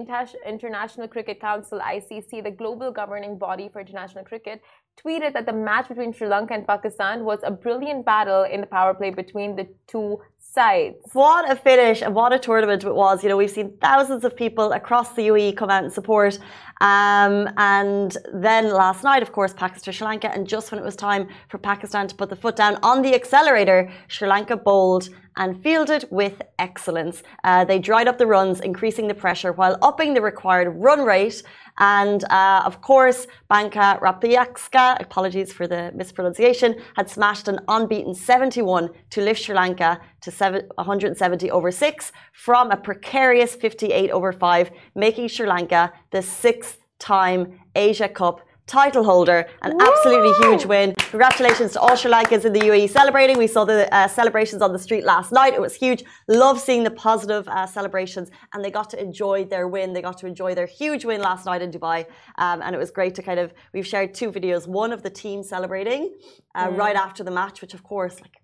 International 0.46 1.08
Cricket 1.08 1.40
Council, 1.40 1.80
ICC, 1.80 2.44
the 2.44 2.52
global 2.52 2.92
governing 2.92 3.36
body 3.36 3.68
for 3.68 3.80
international 3.80 4.24
cricket, 4.24 4.62
tweeted 5.02 5.32
that 5.34 5.46
the 5.46 5.52
match 5.52 5.88
between 5.88 6.12
Sri 6.12 6.26
Lanka 6.26 6.54
and 6.54 6.66
Pakistan 6.66 7.24
was 7.24 7.38
a 7.42 7.50
brilliant 7.50 8.04
battle 8.04 8.44
in 8.44 8.60
the 8.60 8.66
power 8.66 8.94
play 8.94 9.10
between 9.10 9.56
the 9.56 9.68
two 9.86 10.20
sides. 10.38 10.96
What 11.12 11.50
a 11.50 11.56
finish 11.56 12.02
and 12.02 12.14
what 12.14 12.32
a 12.32 12.38
tournament 12.38 12.82
it 12.84 12.94
was. 12.94 13.22
You 13.22 13.28
know, 13.28 13.36
we've 13.36 13.50
seen 13.50 13.76
thousands 13.80 14.24
of 14.24 14.34
people 14.34 14.72
across 14.72 15.12
the 15.12 15.28
UAE 15.28 15.56
come 15.56 15.70
out 15.70 15.84
and 15.84 15.92
support. 15.92 16.38
Um, 16.80 17.48
and 17.56 18.16
then 18.32 18.70
last 18.70 19.04
night, 19.04 19.22
of 19.22 19.32
course, 19.32 19.52
Pakistan 19.52 19.92
Sri 19.92 20.06
Lanka. 20.06 20.32
And 20.34 20.46
just 20.46 20.72
when 20.72 20.78
it 20.80 20.84
was 20.84 20.96
time 20.96 21.28
for 21.50 21.58
Pakistan 21.58 22.08
to 22.08 22.14
put 22.14 22.30
the 22.30 22.36
foot 22.36 22.56
down 22.56 22.78
on 22.82 23.02
the 23.02 23.14
accelerator, 23.14 23.90
Sri 24.08 24.26
Lanka 24.28 24.56
bowled 24.56 25.10
and 25.36 25.62
fielded 25.62 26.06
with 26.10 26.40
excellence. 26.58 27.22
Uh, 27.44 27.64
they 27.64 27.78
dried 27.78 28.08
up 28.08 28.16
the 28.18 28.26
runs, 28.26 28.60
increasing 28.60 29.06
the 29.06 29.14
pressure 29.14 29.52
while 29.52 29.76
upping 29.82 30.14
the 30.14 30.20
required 30.22 30.68
run 30.76 31.04
rate. 31.04 31.42
And 31.78 32.24
uh, 32.30 32.62
of 32.64 32.80
course, 32.80 33.26
Banka 33.48 33.98
Rapayaksa, 34.00 35.00
apologies 35.00 35.52
for 35.52 35.66
the 35.66 35.92
mispronunciation, 35.94 36.76
had 36.94 37.10
smashed 37.10 37.48
an 37.48 37.60
unbeaten 37.68 38.14
71 38.14 38.90
to 39.10 39.20
lift 39.20 39.42
Sri 39.42 39.54
Lanka 39.54 40.00
to 40.22 40.64
170 40.76 41.50
over 41.50 41.70
6 41.70 42.12
from 42.32 42.70
a 42.70 42.76
precarious 42.76 43.54
58 43.54 44.10
over 44.10 44.32
5, 44.32 44.70
making 44.94 45.28
Sri 45.28 45.46
Lanka 45.46 45.92
the 46.10 46.22
sixth 46.22 46.78
time 46.98 47.60
Asia 47.74 48.08
Cup 48.08 48.40
title 48.66 49.04
holder. 49.04 49.46
An 49.62 49.80
absolutely 49.80 50.32
huge 50.44 50.64
win. 50.66 50.94
Congratulations 50.96 51.72
to 51.72 51.80
all 51.80 51.96
Sri 51.96 52.10
Lankans 52.10 52.44
in 52.44 52.52
the 52.52 52.60
UAE 52.60 52.90
celebrating. 52.90 53.38
We 53.38 53.46
saw 53.46 53.64
the 53.64 53.92
uh, 53.94 54.08
celebrations 54.08 54.62
on 54.62 54.72
the 54.72 54.78
street 54.78 55.04
last 55.04 55.32
night. 55.32 55.54
It 55.54 55.60
was 55.60 55.74
huge. 55.74 56.04
Love 56.28 56.60
seeing 56.60 56.82
the 56.82 56.90
positive 56.90 57.46
uh, 57.48 57.66
celebrations, 57.66 58.30
and 58.52 58.64
they 58.64 58.70
got 58.70 58.90
to 58.90 59.00
enjoy 59.00 59.44
their 59.44 59.68
win. 59.68 59.92
They 59.92 60.02
got 60.02 60.18
to 60.18 60.26
enjoy 60.26 60.54
their 60.54 60.66
huge 60.66 61.04
win 61.04 61.20
last 61.20 61.46
night 61.46 61.62
in 61.62 61.70
Dubai, 61.70 62.06
um, 62.38 62.60
and 62.62 62.74
it 62.74 62.78
was 62.78 62.90
great 62.90 63.14
to 63.16 63.22
kind 63.22 63.40
of. 63.40 63.52
We've 63.72 63.86
shared 63.86 64.14
two 64.14 64.32
videos. 64.32 64.66
One 64.66 64.92
of 64.92 65.02
the 65.02 65.10
team 65.10 65.42
celebrating 65.42 66.16
uh, 66.54 66.68
mm. 66.68 66.76
right 66.76 66.96
after 66.96 67.22
the 67.22 67.30
match, 67.30 67.60
which 67.60 67.74
of 67.74 67.82
course, 67.82 68.20
like 68.20 68.36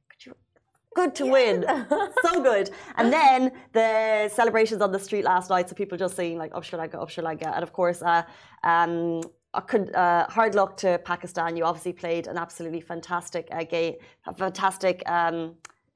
good 0.94 1.14
to 1.16 1.26
win. 1.26 1.64
so 2.22 2.42
good. 2.42 2.70
And 2.96 3.12
then 3.18 3.52
the 3.72 4.30
celebrations 4.32 4.82
on 4.82 4.92
the 4.92 4.98
street 4.98 5.24
last 5.24 5.50
night, 5.50 5.68
so 5.68 5.74
people 5.74 5.98
just 5.98 6.16
saying 6.16 6.38
like 6.38 6.54
up 6.54 6.64
Sri 6.64 6.78
Lanka, 6.78 7.00
up 7.00 7.10
Sri 7.10 7.24
Lanka. 7.24 7.48
And 7.54 7.62
of 7.62 7.72
course, 7.72 8.02
uh, 8.02 8.22
um, 8.62 9.22
uh, 9.54 10.24
hard 10.30 10.54
luck 10.54 10.76
to 10.78 10.98
Pakistan. 11.04 11.56
You 11.56 11.64
obviously 11.64 11.92
played 11.92 12.26
an 12.26 12.38
absolutely 12.38 12.80
fantastic 12.80 13.48
uh, 13.52 13.64
game, 13.64 13.96
a 14.26 14.34
fantastic 14.34 15.02
um, 15.08 15.54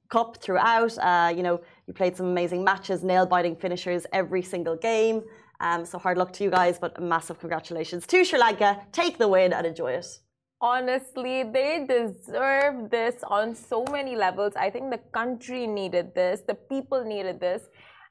cup 0.09 0.37
throughout. 0.43 0.97
Uh, 0.99 1.33
you 1.35 1.43
know, 1.43 1.61
you 1.87 1.95
played 1.95 2.17
some 2.17 2.27
amazing 2.27 2.63
matches, 2.65 3.03
nail-biting 3.03 3.57
finishers 3.57 4.07
every 4.13 4.43
single 4.43 4.77
game. 4.77 5.23
Um, 5.61 5.87
so 5.87 5.99
hard 5.99 6.19
luck 6.19 6.33
to 6.35 6.45
you 6.45 6.51
guys, 6.51 6.79
but 6.79 7.01
massive 7.01 7.39
congratulations 7.39 8.07
to 8.09 8.25
Sri 8.25 8.39
Lanka. 8.39 8.81
Take 8.93 9.17
the 9.19 9.29
win 9.29 9.53
and 9.53 9.67
enjoy 9.67 9.93
it. 9.93 10.07
Honestly, 10.61 11.43
they 11.43 11.87
deserve 11.87 12.91
this 12.91 13.17
on 13.25 13.55
so 13.55 13.85
many 13.91 14.17
levels. 14.17 14.55
I 14.57 14.71
think 14.71 14.91
the 14.91 15.01
country 15.13 15.67
needed 15.67 16.15
this, 16.15 16.41
the 16.47 16.55
people 16.55 17.05
needed 17.05 17.41
this. 17.41 17.63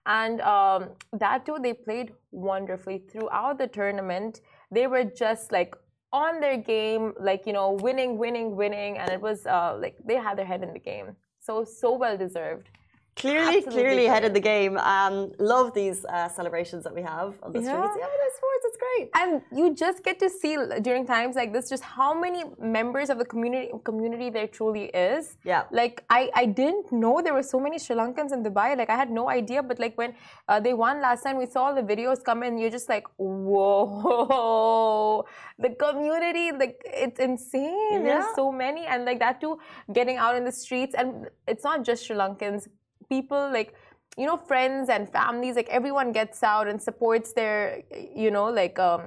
And 0.05 0.41
um, 0.41 0.89
that 1.13 1.45
too, 1.45 1.57
they 1.61 1.73
played 1.73 2.13
wonderfully 2.31 3.03
throughout 3.11 3.57
the 3.57 3.67
tournament 3.67 4.41
they 4.75 4.87
were 4.87 5.03
just 5.05 5.51
like 5.51 5.75
on 6.13 6.39
their 6.39 6.57
game, 6.57 7.13
like 7.19 7.45
you 7.47 7.53
know, 7.53 7.71
winning, 7.71 8.17
winning, 8.17 8.55
winning, 8.55 8.97
and 8.97 9.11
it 9.11 9.21
was 9.21 9.45
uh, 9.45 9.77
like 9.81 9.97
they 10.05 10.15
had 10.15 10.37
their 10.37 10.45
head 10.45 10.63
in 10.63 10.73
the 10.73 10.79
game. 10.79 11.15
So 11.39 11.63
so 11.63 11.95
well 11.95 12.17
deserved. 12.17 12.69
Clearly, 13.15 13.57
Absolutely 13.57 13.71
clearly 13.71 14.05
ahead 14.07 14.25
of 14.25 14.33
the 14.33 14.41
game. 14.41 14.77
Um, 14.77 15.31
love 15.39 15.73
these 15.73 16.03
uh, 16.03 16.27
celebrations 16.27 16.83
that 16.83 16.93
we 16.93 17.01
have 17.01 17.39
on 17.43 17.53
the 17.53 17.61
yeah. 17.61 17.71
streets. 17.71 17.95
Yeah, 17.97 18.07
sports. 18.35 18.65
It's 18.67 18.77
great. 18.77 19.09
And 19.15 19.41
you 19.57 19.73
just 19.73 20.03
get 20.03 20.19
to 20.19 20.29
see 20.29 20.57
during 20.81 21.05
times 21.05 21.35
like 21.35 21.53
this 21.53 21.69
just 21.69 21.83
how 21.83 22.13
many 22.13 22.43
members 22.59 23.09
of 23.09 23.17
the 23.17 23.25
community 23.25 23.71
community 23.83 24.29
there 24.29 24.47
truly 24.47 24.85
is. 24.85 25.37
Yeah. 25.43 25.63
Like 25.71 26.03
I, 26.09 26.29
I 26.35 26.45
didn't 26.45 26.91
know 26.91 27.21
there 27.21 27.33
were 27.33 27.43
so 27.43 27.59
many 27.59 27.79
Sri 27.79 27.95
Lankans 27.95 28.33
in 28.33 28.43
Dubai. 28.43 28.77
Like 28.77 28.89
I 28.89 28.95
had 28.95 29.09
no 29.09 29.29
idea. 29.29 29.63
But 29.63 29.79
like 29.79 29.97
when 29.97 30.13
uh, 30.47 30.59
they 30.59 30.73
won 30.73 31.01
last 31.01 31.23
time, 31.23 31.37
we 31.37 31.45
saw 31.45 31.73
the 31.73 31.81
videos 31.81 32.23
come 32.23 32.43
in. 32.43 32.57
You're 32.57 32.69
just 32.69 32.89
like, 32.89 33.05
whoa, 33.17 35.25
the 35.59 35.69
community, 35.69 36.51
like 36.51 36.81
it's 36.85 37.19
insane. 37.19 37.75
Yeah. 37.91 38.03
There's 38.03 38.35
so 38.35 38.51
many, 38.51 38.85
and 38.85 39.05
like 39.05 39.19
that 39.19 39.41
too, 39.41 39.59
getting 39.93 40.17
out 40.17 40.35
in 40.35 40.43
the 40.43 40.51
streets, 40.51 40.95
and 40.95 41.27
it's 41.47 41.63
not 41.63 41.83
just 41.83 42.05
Sri 42.05 42.15
Lankans 42.15 42.67
people 43.09 43.49
like 43.51 43.73
you 44.17 44.25
know 44.25 44.37
friends 44.37 44.89
and 44.89 45.09
families 45.09 45.55
like 45.55 45.69
everyone 45.69 46.11
gets 46.11 46.43
out 46.43 46.67
and 46.67 46.81
supports 46.81 47.33
their 47.33 47.83
you 48.15 48.31
know 48.31 48.45
like 48.45 48.77
um 48.79 49.01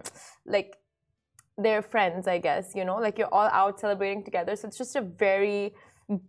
like 0.46 0.76
their 1.56 1.82
friends 1.82 2.28
i 2.28 2.38
guess 2.38 2.72
you 2.74 2.84
know 2.84 2.96
like 2.96 3.18
you're 3.18 3.34
all 3.34 3.48
out 3.52 3.80
celebrating 3.80 4.22
together 4.22 4.54
so 4.54 4.68
it's 4.68 4.78
just 4.78 4.96
a 4.96 5.00
very 5.00 5.72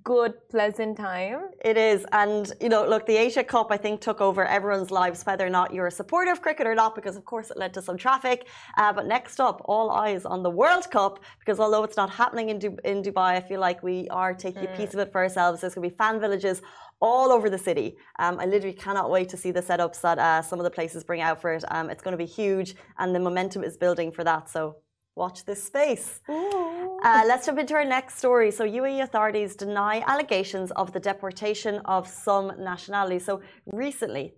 good, 0.04 0.34
pleasant 0.50 0.98
time. 0.98 1.52
It 1.64 1.78
is. 1.78 2.06
And, 2.12 2.52
you 2.60 2.68
know, 2.68 2.86
look, 2.86 3.06
the 3.06 3.16
Asia 3.16 3.44
Cup, 3.44 3.68
I 3.72 3.78
think, 3.78 4.02
took 4.02 4.20
over 4.20 4.46
everyone's 4.46 4.92
lives, 4.92 5.26
whether 5.26 5.46
or 5.46 5.50
not 5.50 5.74
you're 5.74 5.88
a 5.88 5.92
supporter 5.92 6.32
of 6.32 6.42
cricket 6.42 6.68
or 6.68 6.76
not, 6.76 6.96
because, 6.96 7.16
of 7.16 7.24
course, 7.24 7.50
it 7.50 7.58
led 7.58 7.74
to 7.76 7.82
some 7.82 7.98
traffic. 7.98 8.48
Uh, 8.78 8.92
but 8.92 9.06
next 9.06 9.40
up, 9.40 9.62
all 9.66 9.92
eyes 9.92 10.26
on 10.26 10.44
the 10.44 10.50
World 10.50 10.92
Cup, 10.92 11.20
because 11.40 11.60
although 11.62 11.84
it's 11.84 11.96
not 11.96 12.10
happening 12.10 12.50
in, 12.50 12.60
du 12.60 12.78
in 12.84 13.02
Dubai, 13.02 13.36
I 13.38 13.42
feel 13.42 13.62
like 13.62 13.82
we 13.82 14.10
are 14.10 14.34
taking 14.34 14.64
mm. 14.64 14.74
a 14.74 14.78
piece 14.78 14.94
of 14.94 15.00
it 15.00 15.12
for 15.14 15.22
ourselves. 15.22 15.62
There's 15.62 15.76
going 15.76 15.90
to 15.90 15.94
be 15.94 15.98
fan 15.98 16.20
villages 16.20 16.62
all 17.02 17.32
over 17.32 17.50
the 17.50 17.58
city. 17.58 17.98
Um, 18.20 18.40
I 18.40 18.46
literally 18.46 18.76
cannot 18.76 19.10
wait 19.10 19.30
to 19.30 19.38
see 19.38 19.52
the 19.52 19.62
setups 19.62 20.02
that 20.02 20.20
uh, 20.20 20.42
some 20.42 20.60
of 20.60 20.64
the 20.64 20.72
places 20.72 21.04
bring 21.04 21.22
out 21.22 21.42
for 21.42 21.54
it. 21.54 21.64
Um, 21.70 21.90
it's 21.90 22.04
going 22.04 22.12
to 22.12 22.18
be 22.18 22.26
huge, 22.26 22.76
and 22.98 23.16
the 23.16 23.20
momentum 23.20 23.64
is 23.64 23.78
building 23.78 24.12
for 24.12 24.24
that. 24.24 24.50
So 24.50 24.78
watch 25.16 25.46
this 25.46 25.64
space. 25.64 26.22
Uh, 26.30 27.24
let's 27.28 27.46
jump 27.46 27.60
into 27.60 27.76
our 27.76 27.86
next 27.86 28.18
story. 28.18 28.52
So, 28.52 28.66
UAE 28.66 29.04
authorities 29.04 29.56
deny 29.56 30.04
allegations 30.06 30.72
of 30.72 30.92
the 30.92 31.00
deportation 31.00 31.76
of 31.86 32.08
some 32.08 32.52
nationalities. 32.60 33.24
So, 33.26 33.42
recently, 33.68 34.34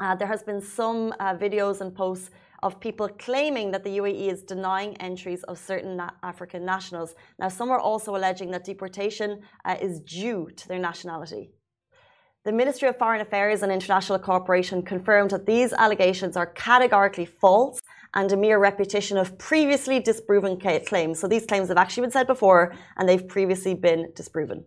uh, 0.00 0.14
there 0.14 0.28
has 0.28 0.42
been 0.44 0.60
some 0.60 1.12
uh, 1.18 1.34
videos 1.34 1.80
and 1.80 1.94
posts 1.94 2.30
of 2.62 2.80
people 2.80 3.08
claiming 3.08 3.70
that 3.72 3.84
the 3.84 3.98
UAE 3.98 4.32
is 4.32 4.42
denying 4.42 4.96
entries 4.98 5.42
of 5.44 5.58
certain 5.58 5.96
na 5.96 6.10
African 6.22 6.64
nationals. 6.64 7.14
Now, 7.38 7.48
some 7.48 7.70
are 7.70 7.80
also 7.80 8.14
alleging 8.16 8.50
that 8.52 8.64
deportation 8.64 9.40
uh, 9.64 9.76
is 9.80 10.00
due 10.00 10.50
to 10.56 10.68
their 10.68 10.78
nationality. 10.78 11.50
The 12.44 12.52
Ministry 12.52 12.88
of 12.88 12.96
Foreign 12.96 13.20
Affairs 13.20 13.62
and 13.62 13.72
International 13.72 14.18
Cooperation 14.18 14.82
confirmed 14.82 15.30
that 15.30 15.44
these 15.44 15.72
allegations 15.72 16.36
are 16.36 16.46
categorically 16.46 17.26
false 17.26 17.80
and 18.14 18.30
a 18.30 18.36
mere 18.36 18.58
repetition 18.58 19.18
of 19.18 19.36
previously 19.38 19.98
disproven 19.98 20.58
claims. 20.58 21.18
So 21.18 21.26
these 21.26 21.46
claims 21.46 21.68
have 21.68 21.76
actually 21.76 22.02
been 22.02 22.12
said 22.12 22.28
before 22.28 22.74
and 22.96 23.08
they've 23.08 23.26
previously 23.26 23.74
been 23.74 24.12
disproven. 24.14 24.64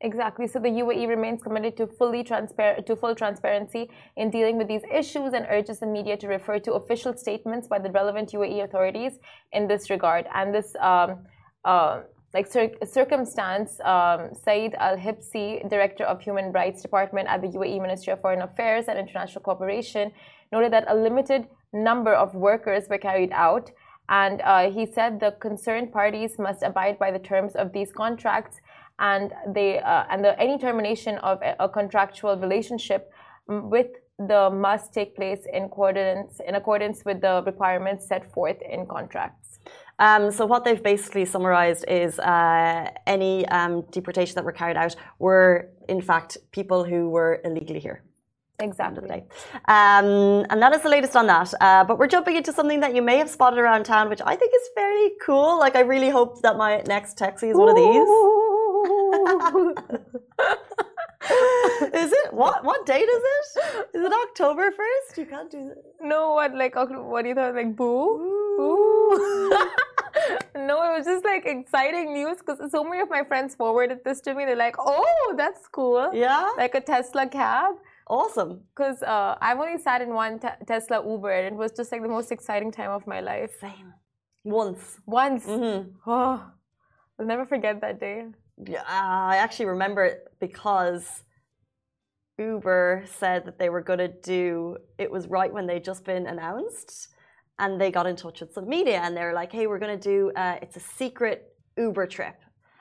Exactly. 0.00 0.48
So 0.48 0.58
the 0.58 0.70
UAE 0.70 1.06
remains 1.06 1.42
committed 1.42 1.76
to 1.76 1.86
fully 1.86 2.24
transparent 2.24 2.86
to 2.86 2.96
full 2.96 3.14
transparency 3.14 3.88
in 4.16 4.30
dealing 4.30 4.56
with 4.58 4.66
these 4.66 4.82
issues 4.92 5.32
and 5.32 5.46
urges 5.48 5.78
the 5.78 5.86
media 5.86 6.16
to 6.16 6.26
refer 6.26 6.58
to 6.60 6.72
official 6.72 7.16
statements 7.16 7.68
by 7.68 7.78
the 7.78 7.90
relevant 7.90 8.32
UAE 8.32 8.64
authorities 8.64 9.12
in 9.52 9.68
this 9.68 9.90
regard. 9.90 10.26
And 10.34 10.52
this 10.52 10.74
um, 10.80 11.18
uh, 11.64 12.00
like 12.34 12.46
cir- 12.46 12.76
circumstance, 12.84 13.78
um, 13.84 14.30
Saeed 14.34 14.74
Al 14.78 14.96
Hibsi, 14.96 15.68
director 15.68 16.04
of 16.04 16.20
Human 16.20 16.50
Rights 16.52 16.80
Department 16.80 17.28
at 17.28 17.42
the 17.42 17.48
UAE 17.48 17.80
Ministry 17.80 18.12
of 18.12 18.20
Foreign 18.20 18.42
Affairs 18.42 18.86
and 18.88 18.98
International 18.98 19.42
Cooperation, 19.42 20.12
noted 20.50 20.72
that 20.72 20.84
a 20.88 20.94
limited 20.94 21.46
number 21.72 22.14
of 22.14 22.34
workers 22.34 22.88
were 22.88 22.98
carried 22.98 23.32
out. 23.32 23.70
And 24.08 24.40
uh, 24.42 24.70
he 24.70 24.86
said 24.86 25.20
the 25.20 25.32
concerned 25.40 25.92
parties 25.92 26.38
must 26.38 26.62
abide 26.62 26.98
by 26.98 27.10
the 27.10 27.18
terms 27.18 27.54
of 27.54 27.72
these 27.72 27.92
contracts, 27.92 28.60
and 28.98 29.32
they 29.46 29.78
uh, 29.80 30.04
and 30.10 30.24
the, 30.24 30.38
any 30.40 30.58
termination 30.58 31.18
of 31.18 31.40
a, 31.42 31.56
a, 31.60 31.68
contractual 31.68 32.36
relationship 32.36 33.12
with 33.46 33.86
the 34.18 34.50
must 34.50 34.92
take 34.92 35.16
place 35.16 35.46
in 35.52 35.64
accordance 35.64 36.40
in 36.46 36.54
accordance 36.54 37.04
with 37.04 37.20
the 37.20 37.42
requirements 37.44 38.06
set 38.06 38.32
forth 38.32 38.60
in 38.62 38.86
contracts. 38.86 39.58
Um, 39.98 40.30
so 40.30 40.46
what 40.46 40.64
they've 40.64 40.82
basically 40.82 41.24
summarized 41.24 41.84
is 41.88 42.18
uh, 42.18 42.90
any 43.06 43.46
um, 43.48 43.82
deportation 43.90 44.34
that 44.34 44.44
were 44.44 44.52
carried 44.52 44.76
out 44.76 44.96
were 45.18 45.68
in 45.88 46.00
fact 46.00 46.38
people 46.50 46.84
who 46.84 47.08
were 47.10 47.40
illegally 47.44 47.80
here. 47.80 48.02
Exactly. 48.58 49.24
Um, 49.66 50.46
and 50.50 50.62
that 50.62 50.72
is 50.72 50.82
the 50.82 50.88
latest 50.88 51.16
on 51.16 51.26
that. 51.26 51.52
Uh, 51.60 51.84
but 51.84 51.98
we're 51.98 52.06
jumping 52.06 52.36
into 52.36 52.52
something 52.52 52.80
that 52.80 52.94
you 52.94 53.02
may 53.02 53.16
have 53.16 53.28
spotted 53.28 53.58
around 53.58 53.84
town, 53.84 54.08
which 54.08 54.20
I 54.24 54.36
think 54.36 54.52
is 54.54 54.68
fairly 54.74 55.10
cool. 55.24 55.58
Like, 55.58 55.74
I 55.74 55.80
really 55.80 56.10
hope 56.10 56.40
that 56.42 56.56
my 56.56 56.82
next 56.86 57.18
taxi 57.18 57.48
is 57.48 57.56
one 57.56 57.70
of 57.70 57.76
these. 57.76 58.08
is 61.94 62.12
it 62.12 62.32
what? 62.32 62.64
What 62.64 62.86
date 62.86 63.08
is 63.08 63.22
it? 63.34 63.86
Is 63.94 64.04
it 64.04 64.12
October 64.12 64.70
first? 64.70 65.18
You 65.18 65.26
can't 65.26 65.50
do 65.50 65.68
that. 65.68 65.82
No, 66.00 66.34
what 66.34 66.54
like 66.54 66.74
what 66.74 67.22
do 67.22 67.28
you 67.28 67.34
thought? 67.34 67.54
Like 67.54 67.76
boo, 67.76 68.56
boo. 68.56 69.50
no, 70.56 70.82
it 70.82 70.98
was 70.98 71.04
just 71.06 71.24
like 71.24 71.46
exciting 71.46 72.12
news 72.12 72.38
because 72.38 72.70
so 72.70 72.82
many 72.84 73.00
of 73.00 73.10
my 73.10 73.22
friends 73.24 73.54
forwarded 73.54 73.98
this 74.04 74.20
to 74.22 74.34
me. 74.34 74.44
They're 74.44 74.56
like, 74.56 74.76
"Oh, 74.78 75.34
that's 75.36 75.68
cool." 75.68 76.10
Yeah, 76.12 76.50
like 76.56 76.74
a 76.74 76.80
Tesla 76.80 77.28
cab. 77.28 77.74
Awesome. 78.08 78.60
Because 78.74 79.02
uh, 79.02 79.36
I've 79.40 79.58
only 79.58 79.78
sat 79.78 80.02
in 80.02 80.12
one 80.12 80.40
Tesla 80.66 81.02
Uber 81.06 81.30
and 81.30 81.54
it 81.54 81.58
was 81.58 81.72
just 81.72 81.92
like 81.92 82.02
the 82.02 82.08
most 82.08 82.32
exciting 82.32 82.72
time 82.72 82.90
of 82.90 83.06
my 83.06 83.20
life. 83.20 83.52
Same. 83.60 83.94
Once. 84.44 84.98
Once. 85.06 85.46
Mm-hmm. 85.46 85.90
Oh, 86.06 86.44
I'll 87.18 87.26
never 87.26 87.46
forget 87.46 87.80
that 87.80 88.00
day. 88.00 88.24
Yeah, 88.66 88.82
I 88.86 89.36
actually 89.36 89.66
remember 89.66 90.04
it 90.04 90.31
because 90.46 91.04
Uber 92.38 93.04
said 93.20 93.40
that 93.46 93.56
they 93.60 93.70
were 93.74 93.84
going 93.90 94.02
to 94.08 94.12
do 94.36 94.76
it 94.98 95.08
was 95.16 95.24
right 95.38 95.52
when 95.56 95.66
they'd 95.68 95.86
just 95.92 96.02
been 96.12 96.26
announced 96.34 97.08
and 97.58 97.80
they 97.80 97.90
got 97.98 98.06
in 98.10 98.16
touch 98.24 98.40
with 98.42 98.52
some 98.56 98.66
media 98.76 98.98
and 99.04 99.16
they 99.16 99.24
were 99.28 99.38
like 99.42 99.52
hey 99.56 99.66
we're 99.66 99.82
going 99.86 99.98
to 99.98 100.08
do 100.14 100.18
uh, 100.42 100.56
it's 100.64 100.76
a 100.82 100.84
secret 101.00 101.38
uber 101.84 102.06
trip 102.16 102.38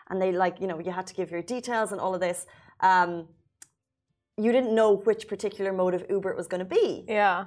and 0.10 0.22
they 0.22 0.32
like 0.44 0.56
you 0.62 0.68
know 0.70 0.80
you 0.86 0.91
had 1.00 1.08
to 1.12 1.15
give 1.20 1.30
your 1.36 1.44
details 1.56 1.91
and 1.91 2.00
all 2.01 2.13
of 2.15 2.22
this 2.27 2.39
um, 2.91 3.12
you 4.38 4.51
didn't 4.51 4.74
know 4.74 4.94
which 4.94 5.27
particular 5.27 5.72
mode 5.72 5.94
of 5.94 6.06
Uber 6.10 6.32
it 6.32 6.38
was 6.38 6.48
going 6.48 6.60
to 6.68 6.75
be. 6.80 7.06
Yeah. 7.08 7.46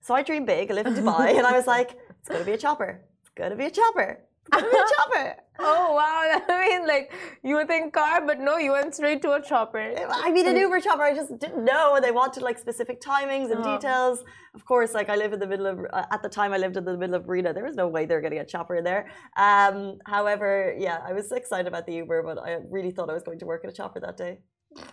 So 0.00 0.14
I 0.14 0.22
dream 0.22 0.44
big. 0.44 0.70
I 0.70 0.74
live 0.74 0.86
in 0.86 0.94
Dubai, 1.00 1.36
and 1.38 1.46
I 1.46 1.52
was 1.52 1.66
like, 1.66 1.96
it's 2.20 2.28
going 2.28 2.40
to 2.40 2.46
be 2.46 2.52
a 2.52 2.58
chopper. 2.58 3.00
It's 3.20 3.30
going 3.30 3.50
to 3.50 3.56
be 3.56 3.66
a 3.66 3.70
chopper. 3.70 4.24
A 4.52 4.60
chopper. 4.60 5.36
oh 5.58 5.94
wow! 5.94 6.40
I 6.48 6.68
mean, 6.68 6.86
like 6.86 7.12
you 7.42 7.56
would 7.56 7.68
think 7.68 7.94
car, 7.94 8.24
but 8.26 8.40
no, 8.40 8.56
you 8.56 8.72
went 8.72 8.94
straight 8.94 9.22
to 9.22 9.32
a 9.32 9.40
chopper. 9.42 9.94
I 10.10 10.30
mean, 10.30 10.46
an 10.46 10.56
Uber 10.56 10.80
chopper. 10.80 11.02
I 11.02 11.14
just 11.14 11.38
didn't 11.38 11.64
know. 11.64 11.98
They 12.00 12.10
wanted 12.10 12.42
like 12.42 12.58
specific 12.58 13.00
timings 13.00 13.50
and 13.50 13.64
oh. 13.64 13.74
details. 13.74 14.24
Of 14.54 14.64
course, 14.64 14.92
like 14.92 15.08
I 15.08 15.16
live 15.16 15.32
in 15.32 15.40
the 15.40 15.46
middle 15.46 15.66
of. 15.66 15.78
Uh, 15.92 16.04
at 16.10 16.22
the 16.22 16.28
time, 16.28 16.52
I 16.52 16.58
lived 16.58 16.76
in 16.76 16.84
the 16.84 16.96
middle 16.96 17.14
of 17.14 17.28
Rena. 17.28 17.52
There 17.52 17.64
was 17.64 17.76
no 17.76 17.88
way 17.88 18.04
they 18.04 18.14
were 18.14 18.20
going 18.20 18.32
to 18.32 18.36
get 18.36 18.48
chopper 18.48 18.76
in 18.76 18.84
there. 18.84 19.06
Um, 19.36 19.98
however, 20.06 20.74
yeah, 20.78 20.98
I 21.06 21.12
was 21.12 21.32
excited 21.32 21.66
about 21.66 21.86
the 21.86 21.94
Uber, 21.94 22.22
but 22.22 22.38
I 22.38 22.58
really 22.70 22.90
thought 22.90 23.08
I 23.08 23.14
was 23.14 23.22
going 23.22 23.38
to 23.38 23.46
work 23.46 23.64
at 23.64 23.70
a 23.70 23.74
chopper 23.74 24.00
that 24.00 24.16
day. 24.16 24.38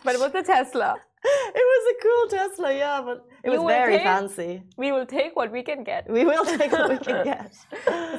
But 0.04 0.16
it 0.16 0.22
was 0.22 0.34
a 0.36 0.44
Tesla. 0.44 0.98
It 1.54 1.66
was 1.82 1.96
a 1.96 1.98
cool 2.06 2.24
Tesla, 2.38 2.74
yeah, 2.74 3.02
but 3.04 3.26
it 3.44 3.50
was 3.50 3.62
very 3.64 3.98
take, 3.98 4.04
fancy. 4.04 4.64
We 4.78 4.92
will 4.92 5.06
take 5.06 5.36
what 5.36 5.52
we 5.52 5.64
can 5.64 5.84
get. 5.84 6.10
We 6.10 6.24
will 6.26 6.46
take 6.46 6.72
what 6.72 6.90
we 6.90 6.98
can 6.98 7.24
get. 7.32 7.56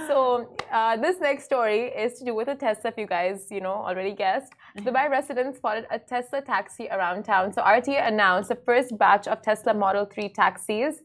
so 0.08 0.54
uh, 0.72 0.96
this 0.96 1.16
next 1.20 1.44
story 1.44 1.82
is 2.04 2.18
to 2.18 2.24
do 2.24 2.34
with 2.34 2.48
a 2.48 2.54
Tesla. 2.54 2.90
If 2.90 2.96
you 2.98 3.06
guys, 3.06 3.46
you 3.50 3.60
know, 3.60 3.76
already 3.88 4.14
guessed, 4.14 4.52
mm-hmm. 4.52 4.88
Dubai 4.88 5.10
residents 5.10 5.58
spotted 5.58 5.86
a 5.90 5.98
Tesla 5.98 6.40
taxi 6.42 6.88
around 6.88 7.24
town. 7.24 7.52
So 7.52 7.62
RTA 7.62 8.06
announced 8.06 8.48
the 8.48 8.60
first 8.68 8.96
batch 8.98 9.26
of 9.28 9.42
Tesla 9.42 9.74
Model 9.74 10.04
3 10.04 10.28
taxis, 10.30 11.02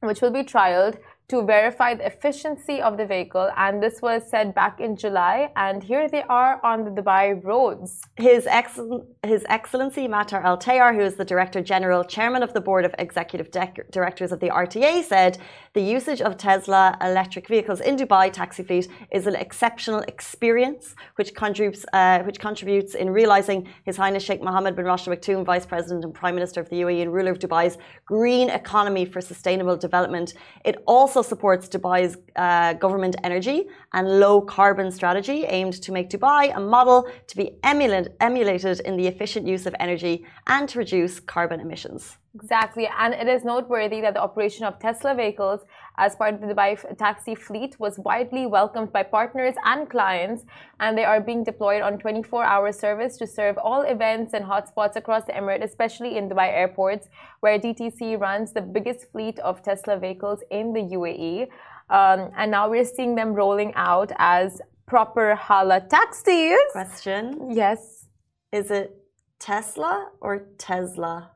which 0.00 0.20
will 0.22 0.34
be 0.40 0.42
trialed 0.42 0.98
to 1.28 1.42
verify 1.42 1.94
the 1.94 2.06
efficiency 2.06 2.80
of 2.80 2.96
the 2.96 3.04
vehicle. 3.04 3.50
And 3.56 3.82
this 3.82 4.00
was 4.00 4.22
said 4.30 4.54
back 4.54 4.80
in 4.80 4.96
July. 4.96 5.50
And 5.56 5.82
here 5.82 6.08
they 6.08 6.22
are 6.22 6.58
on 6.64 6.84
the 6.86 6.90
Dubai 6.90 7.44
roads. 7.44 8.00
His, 8.16 8.46
excel- 8.46 9.06
His 9.22 9.44
Excellency 9.50 10.08
Mattar 10.08 10.42
Al 10.42 10.56
Tayer, 10.56 10.94
who 10.94 11.02
is 11.02 11.16
the 11.16 11.26
Director 11.26 11.60
General, 11.60 12.02
Chairman 12.02 12.42
of 12.42 12.54
the 12.54 12.62
Board 12.62 12.86
of 12.86 12.94
Executive 12.98 13.50
De- 13.50 13.74
Directors 13.90 14.32
of 14.32 14.40
the 14.40 14.48
RTA, 14.48 15.04
said 15.04 15.36
the 15.74 15.82
usage 15.82 16.22
of 16.22 16.38
Tesla 16.38 16.96
electric 17.02 17.46
vehicles 17.46 17.80
in 17.80 17.96
Dubai 17.96 18.32
taxi 18.32 18.62
fleet 18.62 18.88
is 19.12 19.26
an 19.26 19.34
exceptional 19.34 20.00
experience, 20.08 20.94
which 21.16 21.34
contributes, 21.34 21.84
uh, 21.92 22.20
which 22.20 22.40
contributes 22.40 22.94
in 22.94 23.10
realizing 23.10 23.68
His 23.84 23.98
Highness 23.98 24.22
Sheikh 24.22 24.42
Mohammed 24.42 24.76
bin 24.76 24.86
Rashid 24.86 25.08
Al 25.08 25.16
Maktoum, 25.16 25.44
Vice 25.44 25.66
President 25.66 26.04
and 26.04 26.14
Prime 26.14 26.34
Minister 26.34 26.60
of 26.62 26.70
the 26.70 26.80
UAE 26.80 27.02
and 27.02 27.12
ruler 27.12 27.32
of 27.32 27.38
Dubai's 27.38 27.76
green 28.06 28.48
economy 28.48 29.04
for 29.04 29.20
sustainable 29.20 29.76
development. 29.76 30.32
It 30.64 30.82
also 30.86 31.17
also 31.18 31.28
supports 31.28 31.68
Dubai's 31.68 32.16
uh, 32.36 32.74
government 32.74 33.16
energy 33.24 33.58
and 33.92 34.04
low 34.20 34.40
carbon 34.40 34.88
strategy 34.98 35.38
aimed 35.56 35.76
to 35.84 35.90
make 35.96 36.08
Dubai 36.10 36.56
a 36.56 36.60
model 36.60 36.98
to 37.26 37.36
be 37.36 37.46
emulate, 37.64 38.08
emulated 38.20 38.80
in 38.88 38.96
the 38.96 39.06
efficient 39.12 39.44
use 39.54 39.66
of 39.66 39.74
energy 39.80 40.24
and 40.46 40.68
to 40.68 40.78
reduce 40.78 41.18
carbon 41.34 41.58
emissions. 41.60 42.18
Exactly, 42.34 42.88
and 43.02 43.14
it 43.14 43.26
is 43.26 43.42
noteworthy 43.44 44.00
that 44.00 44.14
the 44.14 44.22
operation 44.28 44.64
of 44.64 44.78
Tesla 44.78 45.12
vehicles 45.14 45.60
as 45.98 46.14
part 46.16 46.34
of 46.34 46.40
the 46.40 46.46
Dubai 46.46 46.72
taxi 46.96 47.34
fleet 47.34 47.78
was 47.78 47.98
widely 47.98 48.46
welcomed 48.46 48.92
by 48.92 49.02
partners 49.02 49.54
and 49.64 49.90
clients, 49.90 50.44
and 50.80 50.96
they 50.96 51.04
are 51.04 51.20
being 51.20 51.42
deployed 51.44 51.82
on 51.82 51.98
24 51.98 52.44
hour 52.44 52.70
service 52.72 53.16
to 53.18 53.26
serve 53.26 53.58
all 53.58 53.82
events 53.82 54.32
and 54.32 54.44
hotspots 54.44 54.94
across 54.96 55.24
the 55.24 55.32
Emirate, 55.32 55.62
especially 55.62 56.16
in 56.16 56.28
Dubai 56.28 56.48
airports, 56.62 57.08
where 57.40 57.58
DTC 57.58 58.18
runs 58.18 58.52
the 58.52 58.62
biggest 58.62 59.10
fleet 59.12 59.38
of 59.40 59.62
Tesla 59.62 59.98
vehicles 59.98 60.40
in 60.50 60.72
the 60.72 60.84
UAE. 60.96 61.48
Um, 61.90 62.30
and 62.36 62.50
now 62.50 62.70
we're 62.70 62.84
seeing 62.84 63.14
them 63.14 63.34
rolling 63.34 63.72
out 63.74 64.12
as 64.18 64.60
proper 64.86 65.34
Hala 65.34 65.80
taxis. 65.80 66.58
Question 66.72 67.50
Yes. 67.50 68.06
Is 68.52 68.70
it 68.70 68.96
Tesla 69.38 70.10
or 70.20 70.46
Tesla? 70.58 71.32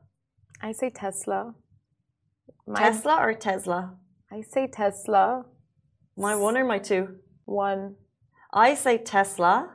I 0.61 0.71
say 0.71 0.89
Tesla. 0.89 1.53
My... 2.65 2.79
Tesla 2.79 3.17
or 3.17 3.33
Tesla? 3.33 3.97
I 4.33 4.41
say 4.41 4.65
Tesla. 4.65 5.45
My 6.17 6.35
one 6.35 6.57
or 6.57 6.65
my 6.65 6.79
two? 6.79 7.17
One. 7.45 7.97
I 8.51 8.73
say 8.73 8.97
Tesla, 8.97 9.69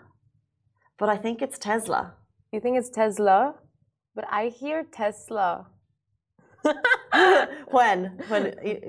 but 0.99 1.09
I 1.09 1.17
think 1.17 1.41
it's 1.43 1.59
Tesla. 1.59 2.15
You 2.51 2.59
think 2.59 2.77
it's 2.77 2.91
Tesla? 2.91 3.55
But 4.17 4.25
I 4.29 4.49
hear 4.49 4.83
Tesla. 4.83 5.69
when? 7.71 8.19
When? 8.27 8.45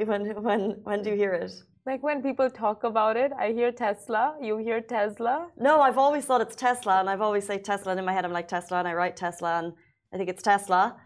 When? 0.08 0.44
When? 0.44 0.62
When 0.88 1.04
do 1.04 1.12
you 1.12 1.16
hear 1.16 1.34
it? 1.34 1.52
Like 1.86 2.02
when 2.02 2.24
people 2.24 2.50
talk 2.50 2.84
about 2.84 3.16
it, 3.16 3.32
I 3.38 3.52
hear 3.52 3.72
Tesla. 3.72 4.38
You 4.42 4.58
hear 4.58 4.82
Tesla? 4.82 5.50
No, 5.56 5.82
I've 5.82 6.00
always 6.00 6.26
thought 6.26 6.42
it's 6.42 6.56
Tesla, 6.56 7.00
and 7.00 7.08
I've 7.08 7.22
always 7.22 7.46
say 7.46 7.60
Tesla, 7.60 7.92
and 7.92 8.00
in 8.00 8.06
my 8.08 8.14
head 8.14 8.26
I'm 8.26 8.34
like 8.34 8.48
Tesla, 8.48 8.80
and 8.80 8.88
I 8.88 8.94
write 8.94 9.16
Tesla, 9.16 9.60
and 9.60 9.74
I 10.12 10.18
think 10.18 10.30
it's 10.32 10.42
Tesla. 10.42 10.98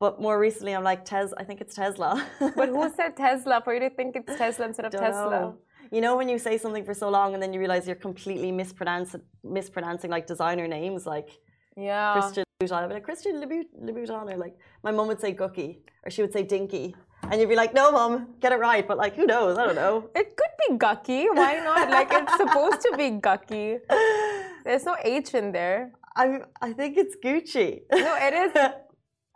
But 0.00 0.20
more 0.20 0.38
recently, 0.38 0.74
I'm 0.74 0.84
like 0.84 1.04
Tes. 1.04 1.32
I 1.36 1.44
think 1.44 1.60
it's 1.60 1.74
Tesla. 1.74 2.24
But 2.38 2.68
who 2.68 2.88
said 2.96 3.16
Tesla 3.16 3.60
for 3.64 3.74
you 3.74 3.80
to 3.80 3.90
think 3.90 4.14
it's 4.16 4.36
Tesla 4.38 4.66
instead 4.66 4.86
of 4.86 4.92
Don't 4.92 5.02
Tesla? 5.02 5.30
know. 5.30 5.58
You 5.90 6.00
know 6.00 6.16
when 6.16 6.28
you 6.28 6.38
say 6.38 6.58
something 6.58 6.84
for 6.84 6.94
so 6.94 7.08
long 7.08 7.34
and 7.34 7.42
then 7.42 7.52
you 7.52 7.58
realize 7.58 7.86
you're 7.86 7.96
completely 7.96 8.52
mispronouncing, 8.52 9.22
mispronouncing 9.42 10.10
like 10.10 10.26
designer 10.26 10.68
names 10.68 11.06
like 11.06 11.30
Yeah. 11.76 12.12
Christian 12.12 12.44
Louboutin. 12.60 12.72
I'd 12.72 12.88
be 12.88 12.94
like 12.94 13.04
Christian 13.04 13.34
Louboutin, 13.40 14.32
or 14.32 14.36
like 14.36 14.56
my 14.82 14.90
mum 14.92 15.08
would 15.08 15.20
say 15.20 15.32
Gookie, 15.34 15.78
or 16.04 16.10
she 16.10 16.20
would 16.22 16.32
say 16.32 16.42
Dinky, 16.42 16.94
and 17.30 17.40
you'd 17.40 17.48
be 17.48 17.56
like, 17.56 17.72
"No, 17.72 17.90
mum, 17.92 18.34
get 18.40 18.52
it 18.52 18.58
right." 18.58 18.86
But 18.86 18.98
like, 18.98 19.14
who 19.16 19.26
knows? 19.26 19.56
I 19.58 19.64
don't 19.64 19.76
know. 19.76 20.10
It 20.14 20.36
could 20.36 20.54
be 20.68 20.76
Gucky. 20.76 21.26
Why 21.32 21.54
not? 21.68 21.88
like 21.90 22.08
it's 22.12 22.36
supposed 22.42 22.80
to 22.82 22.90
be 22.96 23.10
Gucky. 23.26 23.78
There's 24.64 24.84
no 24.84 24.96
H 25.04 25.34
in 25.34 25.52
there. 25.52 25.92
I 26.16 26.40
I 26.60 26.72
think 26.72 26.96
it's 26.98 27.14
Gucci. 27.24 27.82
No, 27.92 28.12
it 28.20 28.34
is. 28.44 28.52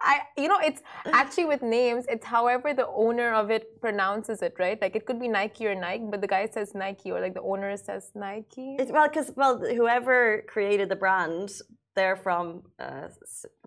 I, 0.02 0.20
you 0.36 0.48
know, 0.48 0.58
it's 0.62 0.82
actually 1.12 1.46
with 1.46 1.62
names. 1.62 2.04
It's 2.08 2.26
however 2.26 2.74
the 2.74 2.88
owner 2.88 3.32
of 3.32 3.50
it 3.50 3.80
pronounces 3.80 4.42
it, 4.42 4.54
right? 4.58 4.80
Like 4.80 4.96
it 4.96 5.06
could 5.06 5.20
be 5.20 5.28
Nike 5.28 5.66
or 5.66 5.74
Nike, 5.74 6.04
but 6.10 6.20
the 6.20 6.26
guy 6.26 6.46
says 6.46 6.74
Nike, 6.74 7.12
or 7.12 7.20
like 7.20 7.34
the 7.34 7.42
owner 7.42 7.76
says 7.76 8.10
Nike. 8.14 8.76
It's, 8.78 8.90
well, 8.90 9.08
because 9.08 9.32
well, 9.36 9.58
whoever 9.58 10.44
created 10.48 10.88
the 10.88 10.96
brand, 10.96 11.52
they're 11.94 12.16
from 12.16 12.62
uh, 12.80 13.08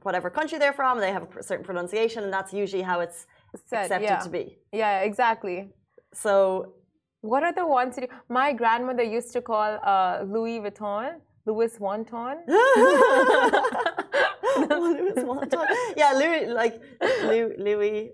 whatever 0.04 0.30
country 0.30 0.58
they're 0.60 0.74
from. 0.74 1.00
They 1.00 1.12
have 1.12 1.28
a 1.38 1.44
certain 1.44 1.66
pronunciation, 1.66 2.24
and 2.26 2.34
that's 2.34 2.54
usually 2.54 2.82
how 2.82 3.00
it's 3.00 3.28
Said, 3.68 3.84
accepted 3.84 4.04
yeah. 4.06 4.20
to 4.20 4.30
be. 4.30 4.58
Yeah, 4.74 5.00
exactly. 5.02 5.70
So 6.14 6.74
What 7.22 7.44
are 7.44 7.54
the 7.54 7.66
ones 7.66 7.96
that 7.96 8.04
you, 8.04 8.10
my 8.30 8.54
grandmother 8.54 9.04
used 9.04 9.32
to 9.34 9.42
call 9.42 9.80
uh, 9.84 10.24
Louis 10.28 10.60
Vuitton, 10.60 11.22
Louis 11.46 11.72
Vuitton? 11.78 12.36
Yeah, 15.98 16.12
Louis, 16.14 16.48
like 16.48 16.82
Louis, 17.24 17.56
Louis. 17.58 18.12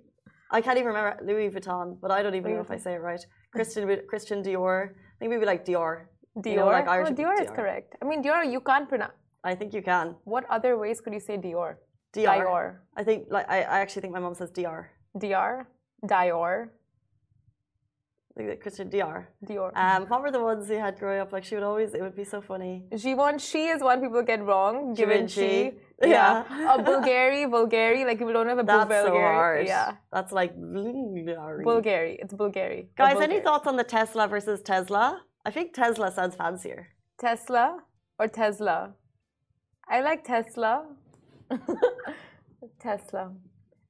I 0.52 0.62
can't 0.62 0.78
even 0.78 0.88
remember 0.88 1.18
Louis 1.24 1.50
Vuitton, 1.50 1.98
but 2.02 2.12
I 2.12 2.22
don't 2.24 2.36
even 2.36 2.54
know 2.56 2.62
if 2.62 2.72
I 2.72 2.78
say 2.78 2.94
it 2.94 3.02
right. 3.02 3.24
Christian 3.56 3.84
Christian 4.08 4.44
Dior. 4.44 4.90
I 4.90 5.18
think 5.20 5.32
maybe 5.32 5.46
like 5.46 5.66
Dior. 5.66 6.06
Dior. 6.38 6.52
You 6.52 6.56
know, 6.58 6.68
like 6.68 6.88
Irish 6.88 7.10
oh, 7.12 7.14
Dior, 7.14 7.42
is 7.42 7.52
correct. 7.52 7.96
I 8.02 8.06
mean, 8.06 8.24
Dior, 8.24 8.44
you 8.52 8.62
can't 8.62 8.88
pronounce. 8.88 9.14
I 9.44 9.56
think 9.56 9.74
you 9.74 9.82
can. 9.82 10.16
What 10.24 10.46
other 10.50 10.78
ways 10.78 11.02
could 11.02 11.14
you 11.14 11.20
say 11.20 11.38
Dior? 11.38 11.76
Dior. 12.14 12.38
Dior. 12.38 12.76
I 12.98 13.04
think 13.04 13.28
like 13.30 13.48
I, 13.50 13.58
I 13.62 13.80
actually 13.80 14.02
think 14.04 14.14
my 14.14 14.20
mom 14.20 14.36
says 14.36 14.52
Dior. 14.52 14.86
Dior. 15.18 15.66
Dior. 16.06 16.70
Like 18.38 18.62
Christian 18.62 18.90
Dior. 18.90 19.26
Dior. 19.46 19.72
Um, 19.76 20.08
what 20.08 20.22
were 20.22 20.32
the 20.32 20.42
ones 20.42 20.70
you 20.70 20.78
had 20.78 20.98
growing 20.98 21.20
up? 21.20 21.32
Like 21.34 21.44
she 21.44 21.56
would 21.56 21.64
always. 21.64 21.94
It 21.94 22.02
would 22.02 22.16
be 22.16 22.24
so 22.24 22.40
funny. 22.42 22.86
Givenchy 22.92 23.66
is 23.68 23.82
one 23.82 24.00
people 24.02 24.22
get 24.22 24.42
wrong. 24.44 24.94
Givenchy. 24.94 25.74
Yeah. 26.02 26.46
Yeah. 26.50 26.72
uh, 26.72 26.78
Bulgari, 26.78 27.46
Bulgari. 27.46 28.06
Like 28.06 28.18
people 28.20 28.34
don't 28.34 28.48
know 28.48 28.56
the 28.56 28.64
That's 28.64 28.90
so 28.90 29.12
Bulgari. 29.12 29.34
hard. 29.34 29.68
Yeah. 29.68 29.96
That's 30.14 30.32
like 30.32 30.58
Bulgari. 30.58 31.64
Bulgari. 31.64 32.16
It's 32.22 32.34
Bulgari. 32.34 32.88
Guys, 32.98 33.18
any 33.22 33.40
thoughts 33.42 33.68
on 33.68 33.76
the 33.76 33.84
Tesla 33.84 34.28
versus 34.28 34.62
Tesla? 34.62 35.22
I 35.46 35.52
think 35.52 35.74
Tesla 35.74 36.12
sounds 36.12 36.36
fancier. 36.36 36.88
Tesla 37.20 37.80
or 38.18 38.28
Tesla? 38.28 38.94
I 39.90 40.00
like 40.02 40.24
Tesla. 40.24 40.86
Tesla. 42.80 43.32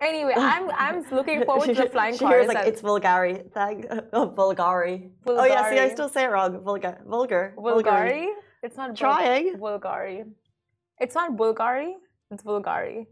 Anyway, 0.01 0.33
I'm 0.37 0.69
I'm 0.71 1.05
looking 1.11 1.43
forward 1.45 1.67
to 1.67 1.73
the 1.75 1.89
flying 1.89 2.13
she 2.15 2.19
cars. 2.25 2.33
hears 2.33 2.47
like 2.47 2.57
and- 2.57 2.67
it's 2.67 2.81
Bulgari. 2.81 3.33
Thank 3.53 3.85
oh, 4.13 4.27
Bulgari. 4.29 5.11
Oh 5.27 5.45
yeah, 5.45 5.69
see, 5.69 5.79
I 5.79 5.89
still 5.89 6.09
say 6.09 6.23
it 6.25 6.31
wrong. 6.31 6.59
Vulgar, 6.63 6.99
vulgar, 7.05 7.53
Bulgari. 7.57 8.27
It's 8.63 8.77
not 8.77 8.95
Trying. 8.95 9.57
Bulgari. 9.57 10.25
It's 10.99 11.15
not 11.15 11.35
Bulgari. 11.37 11.93
It's 12.31 12.43
Bulgari. 12.43 13.05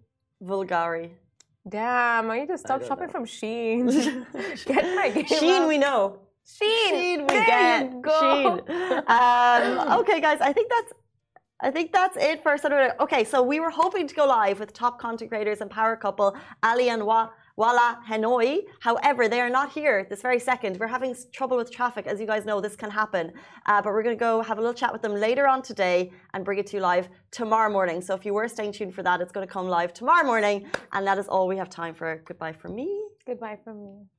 Vulgari. 0.44 1.12
Damn, 1.68 2.32
I 2.32 2.40
need 2.40 2.48
to 2.48 2.58
stop 2.58 2.84
shopping 2.84 3.08
know. 3.08 3.12
from 3.12 3.26
Shein. 3.26 3.86
Get 4.66 4.84
my 4.96 5.10
game 5.10 5.26
Shein, 5.26 5.62
up. 5.62 5.68
we 5.68 5.78
know. 5.78 6.20
Shein. 6.46 6.92
Shein, 6.92 7.18
we 7.22 7.28
there 7.28 7.46
get. 7.46 7.92
You 7.92 8.02
go. 8.02 8.62
Shein. 8.68 9.10
Um, 9.10 10.00
okay, 10.00 10.20
guys, 10.22 10.40
I 10.42 10.54
think 10.54 10.70
that's. 10.70 10.94
I 11.62 11.72
think 11.72 11.92
that's 11.92 12.16
it 12.16 12.42
for 12.42 12.58
Saturday. 12.58 12.94
Okay, 13.02 13.24
so 13.26 13.44
we 13.44 13.60
were 13.60 13.70
hoping 13.70 14.08
to 14.08 14.16
go 14.16 14.26
live 14.26 14.60
with 14.62 14.72
top 14.72 14.98
content 15.00 15.30
creators 15.30 15.60
and 15.60 15.70
power 15.70 15.96
couple 15.98 16.38
Ali 16.64 16.90
and 16.90 17.06
Wa. 17.06 17.30
Walaa 17.60 18.02
Hennaoui. 18.06 18.62
However, 18.80 19.28
they 19.28 19.42
are 19.42 19.50
not 19.50 19.74
here 19.74 20.08
this 20.10 20.22
very 20.22 20.40
second. 20.40 20.78
We're 20.80 20.88
having 20.88 21.14
trouble 21.34 21.58
with 21.58 21.70
traffic. 21.70 22.08
As 22.08 22.18
you 22.18 22.26
guys 22.26 22.46
know, 22.46 22.62
this 22.62 22.78
can 22.78 22.90
happen. 22.90 23.34
Uh, 23.66 23.82
but 23.82 23.92
we're 23.92 24.02
going 24.04 24.16
to 24.16 24.20
go 24.20 24.42
have 24.42 24.58
a 24.60 24.62
little 24.62 24.74
chat 24.74 24.94
with 24.94 25.02
them 25.02 25.14
later 25.14 25.46
on 25.46 25.62
today 25.62 26.10
and 26.34 26.46
bring 26.46 26.60
it 26.60 26.68
to 26.68 26.78
you 26.78 26.82
live 26.82 27.10
tomorrow 27.32 27.70
morning. 27.70 28.02
So 28.02 28.16
if 28.16 28.26
you 28.26 28.34
were 28.34 28.48
staying 28.48 28.72
tuned 28.72 28.96
for 28.96 29.04
that, 29.04 29.20
it's 29.20 29.34
going 29.34 29.46
to 29.46 29.52
come 29.52 29.68
live 29.68 29.94
tomorrow 29.94 30.26
morning. 30.26 30.68
And 30.94 31.06
that 31.06 31.18
is 31.18 31.28
all 31.28 31.50
we 31.50 31.58
have 31.58 31.70
time 31.70 31.94
for. 31.94 32.24
Goodbye 32.26 32.54
from 32.54 32.76
me. 32.76 32.90
Goodbye 33.26 33.58
from 33.62 33.84
me. 33.84 34.19